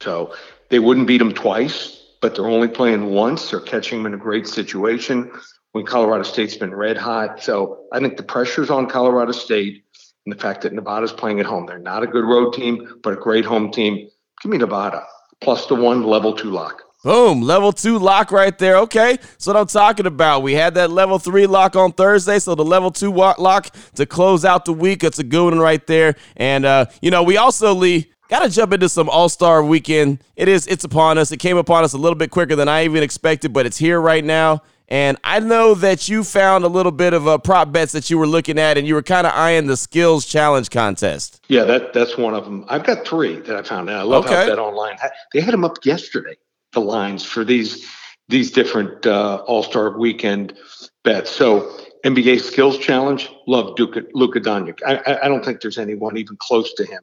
So 0.00 0.34
they 0.68 0.80
wouldn't 0.80 1.06
beat 1.06 1.18
them 1.18 1.32
twice, 1.32 1.98
but 2.20 2.34
they're 2.34 2.46
only 2.46 2.68
playing 2.68 3.06
once. 3.06 3.50
They're 3.50 3.60
catching 3.60 4.02
them 4.02 4.12
in 4.12 4.20
a 4.20 4.22
great 4.22 4.46
situation 4.46 5.30
when 5.72 5.84
Colorado 5.84 6.22
State's 6.22 6.56
been 6.56 6.74
red 6.74 6.96
hot. 6.96 7.42
So 7.42 7.84
I 7.92 7.98
think 7.98 8.16
the 8.16 8.22
pressure's 8.22 8.70
on 8.70 8.88
Colorado 8.88 9.32
State 9.32 9.84
and 10.24 10.34
the 10.34 10.38
fact 10.38 10.62
that 10.62 10.72
Nevada's 10.72 11.12
playing 11.12 11.40
at 11.40 11.46
home. 11.46 11.66
They're 11.66 11.78
not 11.78 12.02
a 12.02 12.06
good 12.06 12.24
road 12.24 12.52
team, 12.52 13.00
but 13.02 13.14
a 13.14 13.16
great 13.16 13.44
home 13.44 13.70
team. 13.72 14.08
Give 14.42 14.52
me 14.52 14.58
Nevada 14.58 15.04
plus 15.40 15.66
the 15.66 15.74
one 15.74 16.04
level 16.04 16.34
two 16.34 16.50
lock. 16.50 16.82
Boom, 17.04 17.42
level 17.42 17.72
two 17.72 17.98
lock 17.98 18.30
right 18.30 18.56
there. 18.58 18.76
Okay, 18.78 19.16
that's 19.16 19.46
what 19.46 19.56
I'm 19.56 19.66
talking 19.66 20.06
about. 20.06 20.44
We 20.44 20.54
had 20.54 20.74
that 20.74 20.92
level 20.92 21.18
three 21.18 21.46
lock 21.46 21.74
on 21.74 21.90
Thursday, 21.92 22.38
so 22.38 22.54
the 22.54 22.64
level 22.64 22.92
two 22.92 23.12
lock 23.12 23.74
to 23.96 24.06
close 24.06 24.44
out 24.44 24.64
the 24.66 24.72
week. 24.72 25.02
It's 25.02 25.18
a 25.18 25.24
good 25.24 25.44
one 25.46 25.58
right 25.58 25.84
there. 25.88 26.14
And 26.36 26.64
uh, 26.64 26.86
you 27.00 27.10
know, 27.10 27.24
we 27.24 27.36
also 27.36 27.74
Lee 27.74 28.12
got 28.28 28.40
to 28.40 28.48
jump 28.48 28.72
into 28.72 28.88
some 28.88 29.08
All 29.08 29.28
Star 29.28 29.64
weekend. 29.64 30.22
It 30.36 30.46
is, 30.46 30.68
it's 30.68 30.84
upon 30.84 31.18
us. 31.18 31.32
It 31.32 31.38
came 31.38 31.56
upon 31.56 31.82
us 31.82 31.92
a 31.92 31.98
little 31.98 32.14
bit 32.14 32.30
quicker 32.30 32.54
than 32.54 32.68
I 32.68 32.84
even 32.84 33.02
expected, 33.02 33.52
but 33.52 33.66
it's 33.66 33.78
here 33.78 34.00
right 34.00 34.24
now. 34.24 34.62
And 34.88 35.16
I 35.24 35.40
know 35.40 35.74
that 35.74 36.08
you 36.08 36.24
found 36.24 36.64
a 36.64 36.68
little 36.68 36.92
bit 36.92 37.14
of 37.14 37.26
a 37.26 37.38
prop 37.38 37.72
bets 37.72 37.92
that 37.92 38.10
you 38.10 38.18
were 38.18 38.26
looking 38.26 38.58
at, 38.58 38.76
and 38.76 38.86
you 38.86 38.94
were 38.94 39.02
kind 39.02 39.26
of 39.26 39.32
eyeing 39.32 39.66
the 39.66 39.76
skills 39.76 40.26
challenge 40.26 40.70
contest. 40.70 41.44
Yeah, 41.48 41.64
that 41.64 41.92
that's 41.92 42.16
one 42.18 42.34
of 42.34 42.44
them. 42.44 42.64
I've 42.68 42.84
got 42.84 43.06
three 43.06 43.40
that 43.40 43.56
I 43.56 43.62
found, 43.62 43.88
and 43.88 43.98
I 43.98 44.02
love 44.02 44.26
okay. 44.26 44.34
how 44.34 44.46
Bet 44.46 44.58
Online 44.58 44.96
they 45.32 45.40
had 45.40 45.54
them 45.54 45.64
up 45.64 45.78
yesterday. 45.84 46.36
The 46.72 46.80
lines 46.80 47.24
for 47.24 47.44
these 47.44 47.86
these 48.28 48.50
different 48.50 49.06
uh, 49.06 49.42
All 49.46 49.62
Star 49.62 49.96
Weekend 49.98 50.56
bets. 51.04 51.30
So 51.30 51.70
NBA 52.04 52.40
Skills 52.40 52.78
Challenge, 52.78 53.30
love 53.46 53.78
Luka, 53.78 54.02
Luka 54.12 54.40
Doncic. 54.40 54.78
I, 54.84 55.18
I 55.22 55.28
don't 55.28 55.44
think 55.44 55.60
there's 55.60 55.78
anyone 55.78 56.16
even 56.16 56.36
close 56.36 56.72
to 56.74 56.84
him 56.84 57.02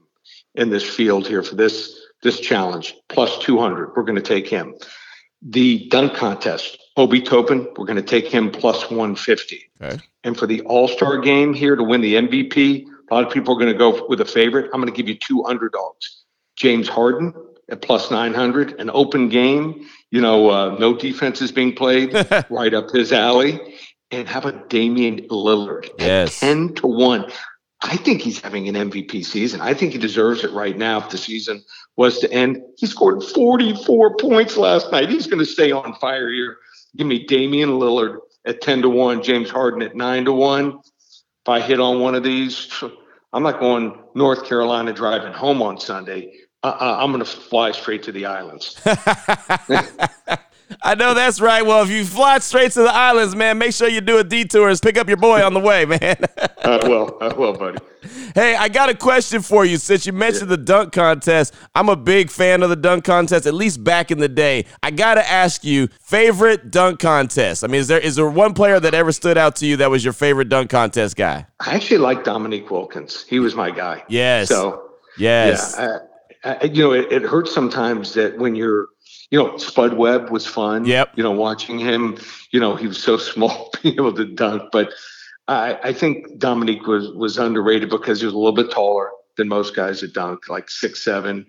in 0.56 0.70
this 0.70 0.84
field 0.84 1.28
here 1.28 1.44
for 1.44 1.56
this 1.56 1.96
this 2.22 2.40
challenge. 2.40 2.96
Plus 3.08 3.38
200, 3.40 3.96
we're 3.96 4.04
going 4.04 4.16
to 4.16 4.22
take 4.22 4.48
him. 4.48 4.76
The 5.42 5.88
dunk 5.88 6.16
contest, 6.16 6.78
Obi 7.00 7.22
Toppin, 7.22 7.66
we're 7.78 7.86
going 7.86 7.96
to 7.96 8.02
take 8.02 8.28
him 8.28 8.52
plus 8.52 8.90
150. 8.90 9.72
Okay. 9.82 9.98
And 10.26 10.38
for 10.38 10.46
the 10.46 10.60
All 10.62 10.90
Star 10.90 11.18
game 11.18 11.54
here 11.54 11.78
to 11.78 11.84
win 11.84 12.02
the 12.02 12.16
MVP, 12.16 12.86
a 13.10 13.14
lot 13.14 13.26
of 13.26 13.32
people 13.32 13.56
are 13.56 13.58
going 13.58 13.72
to 13.72 13.78
go 13.78 14.06
with 14.08 14.20
a 14.20 14.26
favorite. 14.26 14.66
I'm 14.74 14.82
going 14.82 14.94
to 14.94 14.96
give 14.96 15.08
you 15.08 15.16
two 15.16 15.46
underdogs. 15.46 16.26
James 16.58 16.90
Harden 16.90 17.34
at 17.70 17.82
plus 17.82 18.12
900, 18.12 18.82
an 18.82 18.90
open 18.94 19.30
game, 19.30 19.88
you 20.12 20.20
know, 20.20 20.50
uh, 20.50 20.78
no 20.78 20.94
defense 20.94 21.42
is 21.42 21.54
being 21.54 21.74
played, 21.74 22.14
right 22.50 22.74
up 22.74 22.90
his 22.90 23.14
alley. 23.14 23.60
And 24.12 24.28
how 24.28 24.40
about 24.40 24.70
Damian 24.70 25.22
Lillard 25.30 25.90
yes. 26.00 26.44
at 26.44 26.48
10 26.48 26.76
to 26.76 26.88
1? 26.88 27.32
I 27.82 27.96
think 27.96 28.22
he's 28.22 28.42
having 28.42 28.68
an 28.68 28.76
MVP 28.76 29.24
season. 29.24 29.62
I 29.62 29.74
think 29.74 29.94
he 29.94 30.00
deserves 30.00 30.44
it 30.44 30.52
right 30.52 30.78
now 30.78 30.98
if 30.98 31.10
the 31.12 31.18
season 31.18 31.64
was 31.96 32.20
to 32.20 32.34
end. 32.34 32.62
He 32.78 32.88
scored 32.88 33.24
44 33.24 34.18
points 34.18 34.58
last 34.58 34.92
night. 34.92 35.10
He's 35.10 35.28
going 35.28 35.40
to 35.40 35.46
stay 35.46 35.72
on 35.72 35.96
fire 35.96 36.30
here. 36.30 36.58
Give 37.00 37.08
me 37.08 37.20
Damian 37.26 37.70
Lillard 37.70 38.18
at 38.46 38.60
10 38.60 38.82
to 38.82 38.90
1, 38.90 39.24
James 39.24 39.50
Harden 39.50 39.82
at 39.82 39.96
9 39.96 40.26
to 40.26 40.34
1. 40.34 40.68
If 40.68 41.48
I 41.48 41.62
hit 41.62 41.80
on 41.80 42.02
one 42.02 42.14
of 42.14 42.24
these, 42.24 42.70
I'm 43.32 43.42
not 43.42 43.62
going 43.62 44.04
North 44.16 44.44
Carolina 44.44 44.92
driving 44.92 45.32
home 45.32 45.62
on 45.62 45.80
Sunday. 45.80 46.34
Uh, 46.62 46.98
I'm 47.00 47.14
going 47.14 47.24
to 47.24 47.30
fly 47.30 47.72
straight 47.72 48.04
to 48.04 48.12
the 48.12 48.26
islands. 48.26 48.78
I 50.82 50.96
know 50.96 51.14
that's 51.14 51.42
right. 51.42 51.66
Well, 51.66 51.84
if 51.84 51.90
you 51.90 52.06
fly 52.06 52.40
straight 52.40 52.72
to 52.74 52.82
the 52.82 52.94
islands, 52.94 53.36
man, 53.36 53.58
make 53.58 53.74
sure 53.74 53.90
you 53.90 54.00
do 54.00 54.18
a 54.18 54.24
detour 54.24 54.70
and 54.70 54.82
pick 54.82 54.98
up 54.98 55.08
your 55.08 55.18
boy 55.18 55.44
on 55.44 55.54
the 55.54 55.60
way, 55.60 55.86
man. 55.86 56.18
I 56.64 56.80
will. 56.88 57.18
I 57.20 57.34
will, 57.34 57.54
buddy. 57.54 57.80
Hey, 58.34 58.56
I 58.56 58.70
got 58.70 58.88
a 58.90 58.96
question 58.96 59.42
for 59.42 59.66
you. 59.66 59.78
Since 59.78 60.06
you 60.06 60.14
mentioned 60.14 60.50
yeah. 60.50 60.56
the 60.56 60.64
dunk 60.64 60.94
contest, 60.94 61.54
I'm 61.76 61.90
a 61.90 61.96
big 61.98 62.30
fan 62.30 62.64
of 62.64 62.70
the 62.70 62.78
dunk 62.78 63.04
contest, 63.04 63.46
at 63.46 63.54
least 63.54 63.84
back 63.84 64.10
in 64.10 64.20
the 64.20 64.30
day. 64.30 64.66
I 64.82 64.92
got 64.92 65.16
to 65.16 65.30
ask 65.30 65.66
you, 65.66 65.88
favorite 66.02 66.72
dunk 66.72 67.00
contest? 67.00 67.64
I 67.64 67.68
mean, 67.68 67.82
is 67.82 67.88
there 67.90 68.00
is 68.00 68.16
there 68.16 68.30
one 68.30 68.54
player 68.54 68.80
that 68.80 68.94
ever 68.94 69.12
stood 69.12 69.38
out 69.38 69.58
to 69.58 69.66
you 69.66 69.78
that 69.78 69.92
was 69.92 70.04
your 70.04 70.14
favorite 70.14 70.48
dunk 70.48 70.70
contest 70.70 71.18
guy? 71.18 71.46
I 71.60 71.76
actually 71.76 71.98
like 71.98 72.24
Dominique 72.24 72.72
Wilkins. 72.72 73.26
He 73.28 73.40
was 73.40 73.54
my 73.54 73.72
guy. 73.72 74.04
Yes. 74.08 74.48
So, 74.48 74.92
yes. 75.18 75.76
Yeah, 75.78 75.98
I, 76.46 76.54
I, 76.54 76.64
you 76.64 76.84
know, 76.84 76.94
it, 76.94 77.12
it 77.12 77.24
hurts 77.24 77.54
sometimes 77.54 78.14
that 78.14 78.38
when 78.38 78.56
you're– 78.56 78.88
you 79.32 79.38
know, 79.38 79.58
Spud 79.58 79.94
Webb 79.94 80.30
was 80.30 80.46
fun. 80.46 80.86
Yep. 80.86 81.12
You 81.16 81.24
know, 81.24 81.32
watching 81.32 81.80
him, 81.80 82.18
you 82.52 82.60
know, 82.60 82.76
he 82.76 82.88
was 82.88 83.02
so 83.02 83.18
small 83.32 83.72
being 83.82 83.96
able 83.96 84.14
to 84.14 84.26
dunk. 84.26 84.64
But 84.72 84.92
I, 85.48 85.80
I 85.84 85.94
think 85.94 86.38
Dominique 86.38 86.88
was 86.88 87.12
was 87.12 87.38
underrated 87.38 87.90
because 87.90 88.20
he 88.20 88.26
was 88.26 88.34
a 88.34 88.38
little 88.38 88.54
bit 88.54 88.72
taller 88.72 89.10
than 89.38 89.48
most 89.48 89.76
guys 89.76 90.02
that 90.02 90.14
dunk, 90.14 90.50
like 90.50 90.70
six 90.70 91.04
seven. 91.04 91.46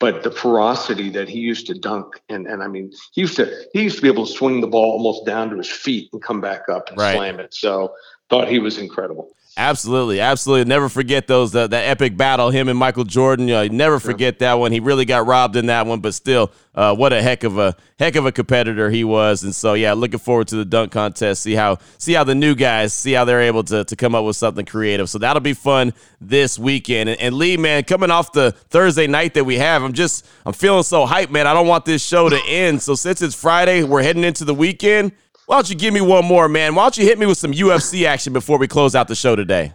But 0.00 0.24
the 0.24 0.30
ferocity 0.32 1.08
that 1.10 1.28
he 1.28 1.38
used 1.38 1.66
to 1.68 1.74
dunk, 1.74 2.20
and 2.28 2.46
and 2.46 2.62
I 2.62 2.68
mean, 2.68 2.92
he 3.12 3.20
used 3.20 3.36
to 3.36 3.66
he 3.72 3.82
used 3.82 3.96
to 3.96 4.02
be 4.02 4.08
able 4.08 4.26
to 4.26 4.32
swing 4.32 4.60
the 4.60 4.66
ball 4.66 4.92
almost 4.92 5.24
down 5.24 5.50
to 5.50 5.56
his 5.56 5.70
feet 5.70 6.10
and 6.12 6.22
come 6.22 6.40
back 6.40 6.68
up 6.68 6.88
and 6.88 6.98
right. 6.98 7.14
slam 7.14 7.40
it. 7.40 7.54
So 7.54 7.94
thought 8.28 8.48
he 8.48 8.58
was 8.58 8.78
incredible. 8.78 9.34
Absolutely, 9.56 10.18
absolutely. 10.18 10.68
Never 10.68 10.88
forget 10.88 11.28
those 11.28 11.52
that 11.52 11.70
that 11.70 11.88
epic 11.88 12.16
battle 12.16 12.50
him 12.50 12.68
and 12.68 12.76
Michael 12.76 13.04
Jordan. 13.04 13.46
You 13.46 13.54
know, 13.54 13.66
never 13.68 14.00
forget 14.00 14.40
that 14.40 14.54
one. 14.54 14.72
He 14.72 14.80
really 14.80 15.04
got 15.04 15.28
robbed 15.28 15.54
in 15.54 15.66
that 15.66 15.86
one, 15.86 16.00
but 16.00 16.12
still, 16.12 16.50
uh, 16.74 16.96
what 16.96 17.12
a 17.12 17.22
heck 17.22 17.44
of 17.44 17.56
a 17.56 17.76
heck 17.96 18.16
of 18.16 18.26
a 18.26 18.32
competitor 18.32 18.90
he 18.90 19.04
was. 19.04 19.44
And 19.44 19.54
so, 19.54 19.74
yeah, 19.74 19.92
looking 19.92 20.18
forward 20.18 20.48
to 20.48 20.56
the 20.56 20.64
dunk 20.64 20.90
contest. 20.90 21.42
See 21.42 21.54
how 21.54 21.78
see 21.98 22.14
how 22.14 22.24
the 22.24 22.34
new 22.34 22.56
guys 22.56 22.92
see 22.92 23.12
how 23.12 23.24
they're 23.24 23.42
able 23.42 23.62
to 23.64 23.84
to 23.84 23.94
come 23.94 24.16
up 24.16 24.24
with 24.24 24.34
something 24.34 24.66
creative. 24.66 25.08
So 25.08 25.18
that'll 25.18 25.38
be 25.38 25.54
fun 25.54 25.92
this 26.20 26.58
weekend. 26.58 27.08
And, 27.08 27.20
and 27.20 27.36
Lee, 27.36 27.56
man, 27.56 27.84
coming 27.84 28.10
off 28.10 28.32
the 28.32 28.50
Thursday 28.70 29.06
night 29.06 29.34
that 29.34 29.44
we 29.44 29.58
have, 29.58 29.84
I'm 29.84 29.92
just 29.92 30.26
I'm 30.44 30.52
feeling 30.52 30.82
so 30.82 31.06
hyped, 31.06 31.30
man. 31.30 31.46
I 31.46 31.54
don't 31.54 31.68
want 31.68 31.84
this 31.84 32.04
show 32.04 32.28
to 32.28 32.40
end. 32.48 32.82
So 32.82 32.96
since 32.96 33.22
it's 33.22 33.36
Friday, 33.36 33.84
we're 33.84 34.02
heading 34.02 34.24
into 34.24 34.44
the 34.44 34.54
weekend. 34.54 35.12
Why 35.46 35.56
don't 35.56 35.68
you 35.68 35.76
give 35.76 35.92
me 35.92 36.00
one 36.00 36.24
more, 36.24 36.48
man? 36.48 36.74
Why 36.74 36.84
don't 36.84 36.96
you 36.96 37.04
hit 37.04 37.18
me 37.18 37.26
with 37.26 37.36
some 37.36 37.52
UFC 37.52 38.06
action 38.06 38.32
before 38.32 38.58
we 38.58 38.66
close 38.66 38.94
out 38.94 39.08
the 39.08 39.14
show 39.14 39.36
today? 39.36 39.74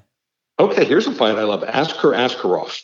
Okay, 0.60 0.84
here's 0.84 1.08
a 1.08 1.14
fight 1.14 1.38
I 1.38 1.44
love. 1.44 1.64
Askar 1.64 2.12
Askarov, 2.14 2.82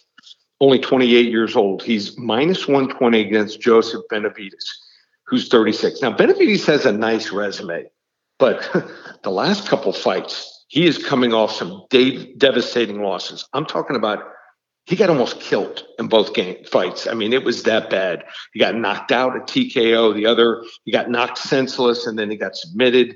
only 0.62 0.80
28 0.80 1.30
years 1.30 1.56
old. 1.56 1.84
He's 1.84 2.18
minus 2.18 2.68
120 2.68 3.20
against 3.20 3.60
Joseph 3.60 4.04
Benavidez, 4.12 4.66
who's 5.26 5.48
36. 5.50 6.02
Now, 6.02 6.16
Benavidez 6.16 6.66
has 6.68 6.86
a 6.86 6.92
nice 6.92 7.32
resume, 7.32 7.90
but 8.38 8.70
the 9.24 9.32
last 9.32 9.68
couple 9.68 9.92
fights, 9.92 10.66
he 10.68 10.86
is 10.86 11.04
coming 11.04 11.34
off 11.34 11.52
some 11.52 11.86
de- 11.90 12.34
devastating 12.36 13.02
losses. 13.02 13.48
I'm 13.54 13.66
talking 13.66 13.96
about 13.96 14.20
he 14.86 14.96
got 14.96 15.10
almost 15.10 15.40
killed 15.40 15.84
in 15.98 16.08
both 16.08 16.34
game 16.34 16.64
fights. 16.66 17.08
I 17.08 17.14
mean, 17.14 17.34
it 17.34 17.44
was 17.44 17.64
that 17.64 17.90
bad. 17.90 18.24
He 18.54 18.60
got 18.60 18.76
knocked 18.76 19.12
out 19.12 19.36
at 19.36 19.48
TKO. 19.48 20.14
The 20.14 20.28
other, 20.28 20.64
he 20.84 20.92
got 20.92 21.10
knocked 21.10 21.40
senseless, 21.40 22.06
and 22.06 22.18
then 22.20 22.30
he 22.30 22.38
got 22.38 22.56
submitted. 22.56 23.16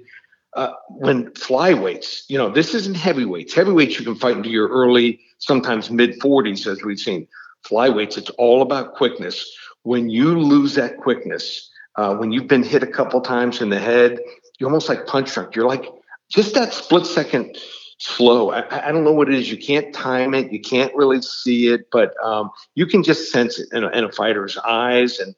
Uh, 0.56 0.74
when 0.90 1.30
flyweights, 1.32 2.24
you 2.28 2.38
know, 2.38 2.50
this 2.50 2.74
isn't 2.74 2.96
heavyweights. 2.96 3.54
Heavyweights 3.54 4.00
you 4.00 4.06
can 4.06 4.16
fight 4.16 4.36
into 4.36 4.50
your 4.50 4.68
early, 4.68 5.20
sometimes 5.38 5.92
mid 5.92 6.20
40s, 6.20 6.66
as 6.66 6.82
we've 6.84 7.00
seen. 7.00 7.28
Flyweights, 7.64 8.18
it's 8.18 8.32
all 8.32 8.64
about 8.64 8.96
quickness. 8.96 9.48
When 9.84 10.10
you 10.10 10.40
lose 10.40 10.74
that 10.74 10.98
quickness, 10.98 11.70
uh, 11.98 12.16
when 12.16 12.32
you've 12.32 12.48
been 12.48 12.64
hit 12.64 12.82
a 12.82 12.88
couple 12.88 13.22
times 13.22 13.62
in 13.62 13.70
the 13.70 13.80
head, 13.80 14.20
you're 14.58 14.70
almost 14.70 14.90
like 14.90 15.06
punch 15.06 15.34
drunk. 15.34 15.56
You're 15.56 15.68
like 15.68 15.86
just 16.30 16.56
that 16.56 16.74
split 16.74 17.06
second 17.06 17.56
slow. 18.00 18.52
I, 18.52 18.88
I, 18.88 18.92
don't 18.92 19.04
know 19.04 19.12
what 19.12 19.30
it 19.30 19.36
is. 19.36 19.52
You 19.52 19.58
can't 19.58 19.94
time 19.94 20.34
it. 20.34 20.52
You 20.52 20.60
can't 20.60 20.94
really 20.96 21.22
see 21.22 21.68
it, 21.68 21.90
but 21.92 22.14
um, 22.24 22.50
you 22.76 22.86
can 22.86 23.04
just 23.04 23.32
sense 23.32 23.60
it 23.60 23.68
in 23.72 23.84
a, 23.84 23.90
in 23.90 24.06
a, 24.06 24.12
fighter's 24.12 24.58
eyes. 24.58 25.20
And 25.20 25.36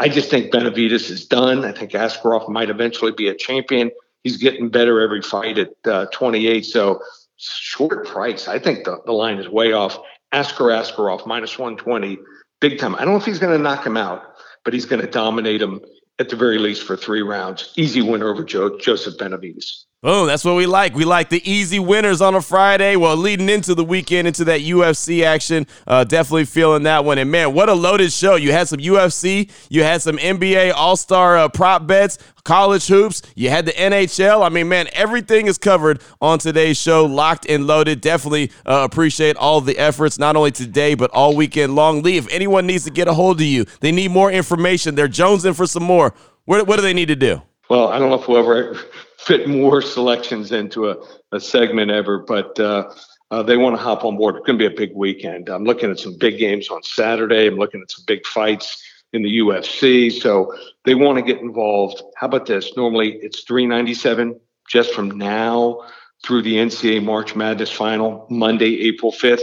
I 0.00 0.08
just 0.08 0.30
think 0.30 0.52
Benavidez 0.52 1.10
is 1.10 1.26
done. 1.26 1.64
I 1.64 1.72
think 1.72 1.90
Askarov 1.92 2.48
might 2.48 2.70
eventually 2.70 3.12
be 3.12 3.28
a 3.28 3.34
champion. 3.34 3.90
He's 4.22 4.36
getting 4.36 4.68
better 4.70 5.00
every 5.00 5.22
fight 5.22 5.58
at 5.58 5.74
uh, 5.84 6.06
28. 6.12 6.64
So 6.64 7.00
short 7.36 8.06
price. 8.06 8.48
I 8.48 8.58
think 8.58 8.84
the, 8.84 9.00
the 9.04 9.12
line 9.12 9.38
is 9.38 9.48
way 9.48 9.72
off. 9.72 9.98
Askar 10.32 10.64
Askarov 10.64 11.26
minus 11.26 11.58
120, 11.58 12.18
big 12.60 12.78
time. 12.78 12.94
I 12.94 12.98
don't 13.00 13.10
know 13.10 13.16
if 13.16 13.24
he's 13.24 13.38
going 13.38 13.56
to 13.56 13.62
knock 13.62 13.86
him 13.86 13.96
out, 13.96 14.22
but 14.64 14.72
he's 14.72 14.86
going 14.86 15.02
to 15.02 15.08
dominate 15.08 15.62
him 15.62 15.80
at 16.18 16.28
the 16.28 16.36
very 16.36 16.58
least 16.58 16.84
for 16.84 16.96
three 16.96 17.22
rounds. 17.22 17.72
Easy 17.76 18.02
winner 18.02 18.28
over 18.28 18.44
Joseph 18.44 19.16
Benavidez. 19.16 19.84
Boom, 20.04 20.26
that's 20.26 20.44
what 20.44 20.54
we 20.54 20.66
like. 20.66 20.94
We 20.94 21.06
like 21.06 21.30
the 21.30 21.40
easy 21.50 21.78
winners 21.78 22.20
on 22.20 22.34
a 22.34 22.42
Friday. 22.42 22.94
Well, 22.94 23.16
leading 23.16 23.48
into 23.48 23.74
the 23.74 23.86
weekend, 23.86 24.28
into 24.28 24.44
that 24.44 24.60
UFC 24.60 25.24
action, 25.24 25.66
uh, 25.86 26.04
definitely 26.04 26.44
feeling 26.44 26.82
that 26.82 27.06
one. 27.06 27.16
And 27.16 27.30
man, 27.30 27.54
what 27.54 27.70
a 27.70 27.72
loaded 27.72 28.12
show. 28.12 28.34
You 28.34 28.52
had 28.52 28.68
some 28.68 28.80
UFC, 28.80 29.50
you 29.70 29.82
had 29.82 30.02
some 30.02 30.18
NBA 30.18 30.74
All 30.74 30.98
Star 30.98 31.38
uh, 31.38 31.48
prop 31.48 31.86
bets, 31.86 32.18
college 32.44 32.86
hoops, 32.86 33.22
you 33.34 33.48
had 33.48 33.64
the 33.64 33.72
NHL. 33.72 34.44
I 34.44 34.50
mean, 34.50 34.68
man, 34.68 34.88
everything 34.92 35.46
is 35.46 35.56
covered 35.56 36.02
on 36.20 36.38
today's 36.38 36.76
show, 36.76 37.06
locked 37.06 37.48
and 37.48 37.66
loaded. 37.66 38.02
Definitely 38.02 38.52
uh, 38.66 38.86
appreciate 38.90 39.36
all 39.38 39.62
the 39.62 39.78
efforts, 39.78 40.18
not 40.18 40.36
only 40.36 40.50
today, 40.50 40.94
but 40.94 41.10
all 41.12 41.34
weekend 41.34 41.74
long. 41.74 42.02
Lee, 42.02 42.18
if 42.18 42.30
anyone 42.30 42.66
needs 42.66 42.84
to 42.84 42.90
get 42.90 43.08
a 43.08 43.14
hold 43.14 43.40
of 43.40 43.46
you, 43.46 43.64
they 43.80 43.90
need 43.90 44.10
more 44.10 44.30
information, 44.30 44.96
they're 44.96 45.08
jonesing 45.08 45.56
for 45.56 45.66
some 45.66 45.84
more. 45.84 46.12
What, 46.44 46.66
what 46.66 46.76
do 46.76 46.82
they 46.82 46.92
need 46.92 47.08
to 47.08 47.16
do? 47.16 47.40
Well, 47.70 47.88
I 47.88 47.98
don't 47.98 48.10
know 48.10 48.20
if 48.20 48.28
we'll 48.28 48.36
ever 48.36 48.78
fit 49.24 49.48
more 49.48 49.80
selections 49.80 50.52
into 50.52 50.90
a, 50.90 50.96
a 51.32 51.40
segment 51.40 51.90
ever, 51.90 52.18
but 52.18 52.58
uh, 52.60 52.92
uh, 53.30 53.42
they 53.42 53.56
want 53.56 53.76
to 53.76 53.82
hop 53.82 54.04
on 54.04 54.16
board. 54.16 54.36
It's 54.36 54.46
going 54.46 54.58
to 54.58 54.68
be 54.68 54.72
a 54.72 54.76
big 54.76 54.94
weekend. 54.94 55.48
I'm 55.48 55.64
looking 55.64 55.90
at 55.90 55.98
some 55.98 56.16
big 56.18 56.38
games 56.38 56.68
on 56.68 56.82
Saturday. 56.82 57.46
I'm 57.46 57.56
looking 57.56 57.80
at 57.80 57.90
some 57.90 58.04
big 58.06 58.26
fights 58.26 58.82
in 59.12 59.22
the 59.22 59.38
UFC. 59.38 60.12
So 60.12 60.54
they 60.84 60.94
want 60.94 61.18
to 61.18 61.22
get 61.22 61.40
involved. 61.40 62.02
How 62.16 62.26
about 62.26 62.46
this? 62.46 62.76
Normally 62.76 63.14
it's 63.22 63.44
397 63.44 64.38
just 64.68 64.92
from 64.92 65.16
now 65.16 65.80
through 66.24 66.42
the 66.42 66.56
NCAA 66.56 67.02
March 67.02 67.34
Madness 67.34 67.70
final, 67.70 68.26
Monday, 68.30 68.88
April 68.88 69.12
5th. 69.12 69.42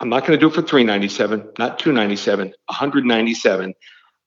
I'm 0.00 0.08
not 0.08 0.26
going 0.26 0.38
to 0.38 0.38
do 0.38 0.48
it 0.48 0.54
for 0.54 0.62
397, 0.62 1.52
not 1.58 1.78
297, 1.78 2.48
197. 2.48 3.74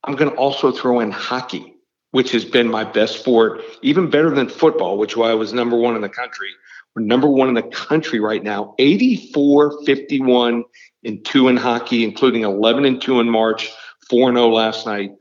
I'm 0.03 0.15
going 0.15 0.31
to 0.31 0.37
also 0.37 0.71
throw 0.71 1.01
in 1.01 1.11
hockey 1.11 1.76
which 2.17 2.31
has 2.31 2.43
been 2.43 2.67
my 2.67 2.83
best 2.83 3.19
sport, 3.19 3.61
even 3.83 4.09
better 4.09 4.31
than 4.31 4.49
football, 4.49 4.97
which 4.97 5.15
why 5.15 5.29
I 5.29 5.35
was 5.35 5.53
number 5.53 5.77
one 5.77 5.95
in 5.95 6.01
the 6.01 6.09
country. 6.09 6.49
We're 6.95 7.03
number 7.03 7.27
one 7.27 7.47
in 7.47 7.53
the 7.53 7.61
country 7.61 8.19
right 8.19 8.43
now, 8.43 8.73
84 8.79 9.85
51 9.85 10.63
in 11.03 11.21
two 11.21 11.47
in 11.47 11.57
hockey, 11.57 12.03
including 12.03 12.41
11 12.41 12.85
and 12.85 12.99
2 12.99 13.19
in 13.19 13.29
March, 13.29 13.71
4 14.09 14.33
0 14.33 14.49
last 14.49 14.87
night. 14.87 15.11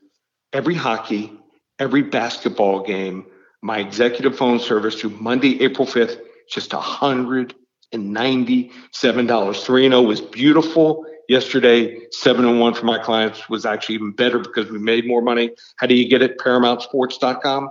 Every 0.55 0.75
hockey, 0.75 1.31
every 1.79 2.01
basketball 2.01 2.83
game, 2.83 3.27
my 3.61 3.79
executive 3.79 4.35
phone 4.35 4.59
service 4.59 4.99
through 4.99 5.19
Monday, 5.21 5.63
April 5.63 5.87
5th, 5.87 6.19
just 6.51 6.71
$197. 6.71 9.65
3 9.65 9.89
0 9.91 10.01
was 10.01 10.23
beautiful 10.23 11.06
yesterday, 11.29 12.07
seven 12.11 12.45
and 12.45 12.61
one 12.61 12.75
for 12.75 12.87
my 12.87 12.99
clients 12.99 13.49
was 13.49 13.67
actually 13.67 13.97
even 13.97 14.13
better 14.13 14.39
because 14.39 14.71
we 14.71 14.79
made 14.79 15.07
more 15.07 15.23
money. 15.23 15.51
How 15.77 15.87
do 15.87 15.95
you 15.95 16.09
get 16.09 16.23
it? 16.23 16.39
ParamountSports.com. 16.39 17.71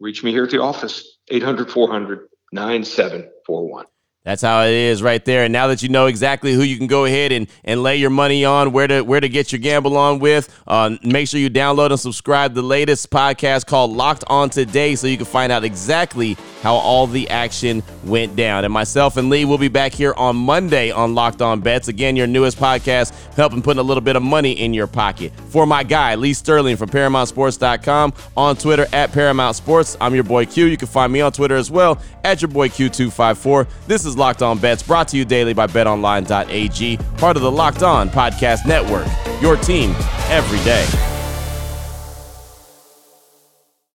Reach 0.00 0.22
me 0.22 0.30
here 0.30 0.44
at 0.44 0.50
the 0.50 0.60
office, 0.60 1.18
800 1.28 1.70
400 1.70 2.28
9741. 2.52 3.86
That's 4.26 4.42
how 4.42 4.64
it 4.64 4.72
is 4.72 5.04
right 5.04 5.24
there. 5.24 5.44
And 5.44 5.52
now 5.52 5.68
that 5.68 5.84
you 5.84 5.88
know 5.88 6.06
exactly 6.06 6.52
who 6.52 6.62
you 6.62 6.76
can 6.76 6.88
go 6.88 7.04
ahead 7.04 7.30
and, 7.30 7.46
and 7.64 7.84
lay 7.84 7.98
your 7.98 8.10
money 8.10 8.44
on, 8.44 8.72
where 8.72 8.88
to 8.88 9.02
where 9.02 9.20
to 9.20 9.28
get 9.28 9.52
your 9.52 9.60
gamble 9.60 9.96
on 9.96 10.18
with, 10.18 10.52
uh, 10.66 10.96
make 11.04 11.28
sure 11.28 11.38
you 11.38 11.48
download 11.48 11.90
and 11.90 12.00
subscribe 12.00 12.52
the 12.52 12.60
latest 12.60 13.08
podcast 13.10 13.66
called 13.66 13.92
Locked 13.92 14.24
On 14.26 14.50
Today 14.50 14.96
so 14.96 15.06
you 15.06 15.16
can 15.16 15.26
find 15.26 15.52
out 15.52 15.62
exactly 15.62 16.36
how 16.60 16.74
all 16.74 17.06
the 17.06 17.30
action 17.30 17.84
went 18.02 18.34
down. 18.34 18.64
And 18.64 18.72
myself 18.72 19.16
and 19.16 19.30
Lee 19.30 19.44
will 19.44 19.58
be 19.58 19.68
back 19.68 19.92
here 19.92 20.12
on 20.14 20.34
Monday 20.34 20.90
on 20.90 21.14
Locked 21.14 21.40
On 21.40 21.60
Bets. 21.60 21.86
Again, 21.86 22.16
your 22.16 22.26
newest 22.26 22.58
podcast, 22.58 23.12
helping 23.34 23.62
put 23.62 23.76
a 23.76 23.82
little 23.82 24.00
bit 24.00 24.16
of 24.16 24.24
money 24.24 24.50
in 24.50 24.74
your 24.74 24.88
pocket. 24.88 25.32
For 25.50 25.66
my 25.66 25.84
guy, 25.84 26.16
Lee 26.16 26.34
Sterling 26.34 26.76
from 26.76 26.88
ParamountSports.com, 26.88 28.12
on 28.36 28.56
Twitter 28.56 28.88
at 28.92 29.12
Paramount 29.12 29.54
Sports. 29.54 29.96
I'm 30.00 30.16
your 30.16 30.24
boy 30.24 30.46
Q. 30.46 30.64
You 30.64 30.76
can 30.76 30.88
find 30.88 31.12
me 31.12 31.20
on 31.20 31.30
Twitter 31.30 31.54
as 31.54 31.70
well 31.70 32.00
at 32.24 32.42
your 32.42 32.48
boy 32.48 32.68
Q254. 32.68 33.68
This 33.86 34.04
Locked 34.16 34.42
On 34.42 34.58
Bets, 34.58 34.82
brought 34.82 35.08
to 35.08 35.16
you 35.16 35.24
daily 35.24 35.54
by 35.54 35.66
betonline.ag, 35.66 36.96
part 37.18 37.36
of 37.36 37.42
the 37.42 37.50
Locked 37.50 37.82
On 37.82 38.08
Podcast 38.08 38.66
Network. 38.66 39.06
Your 39.40 39.56
team 39.56 39.94
every 40.28 40.58
day. 40.64 40.86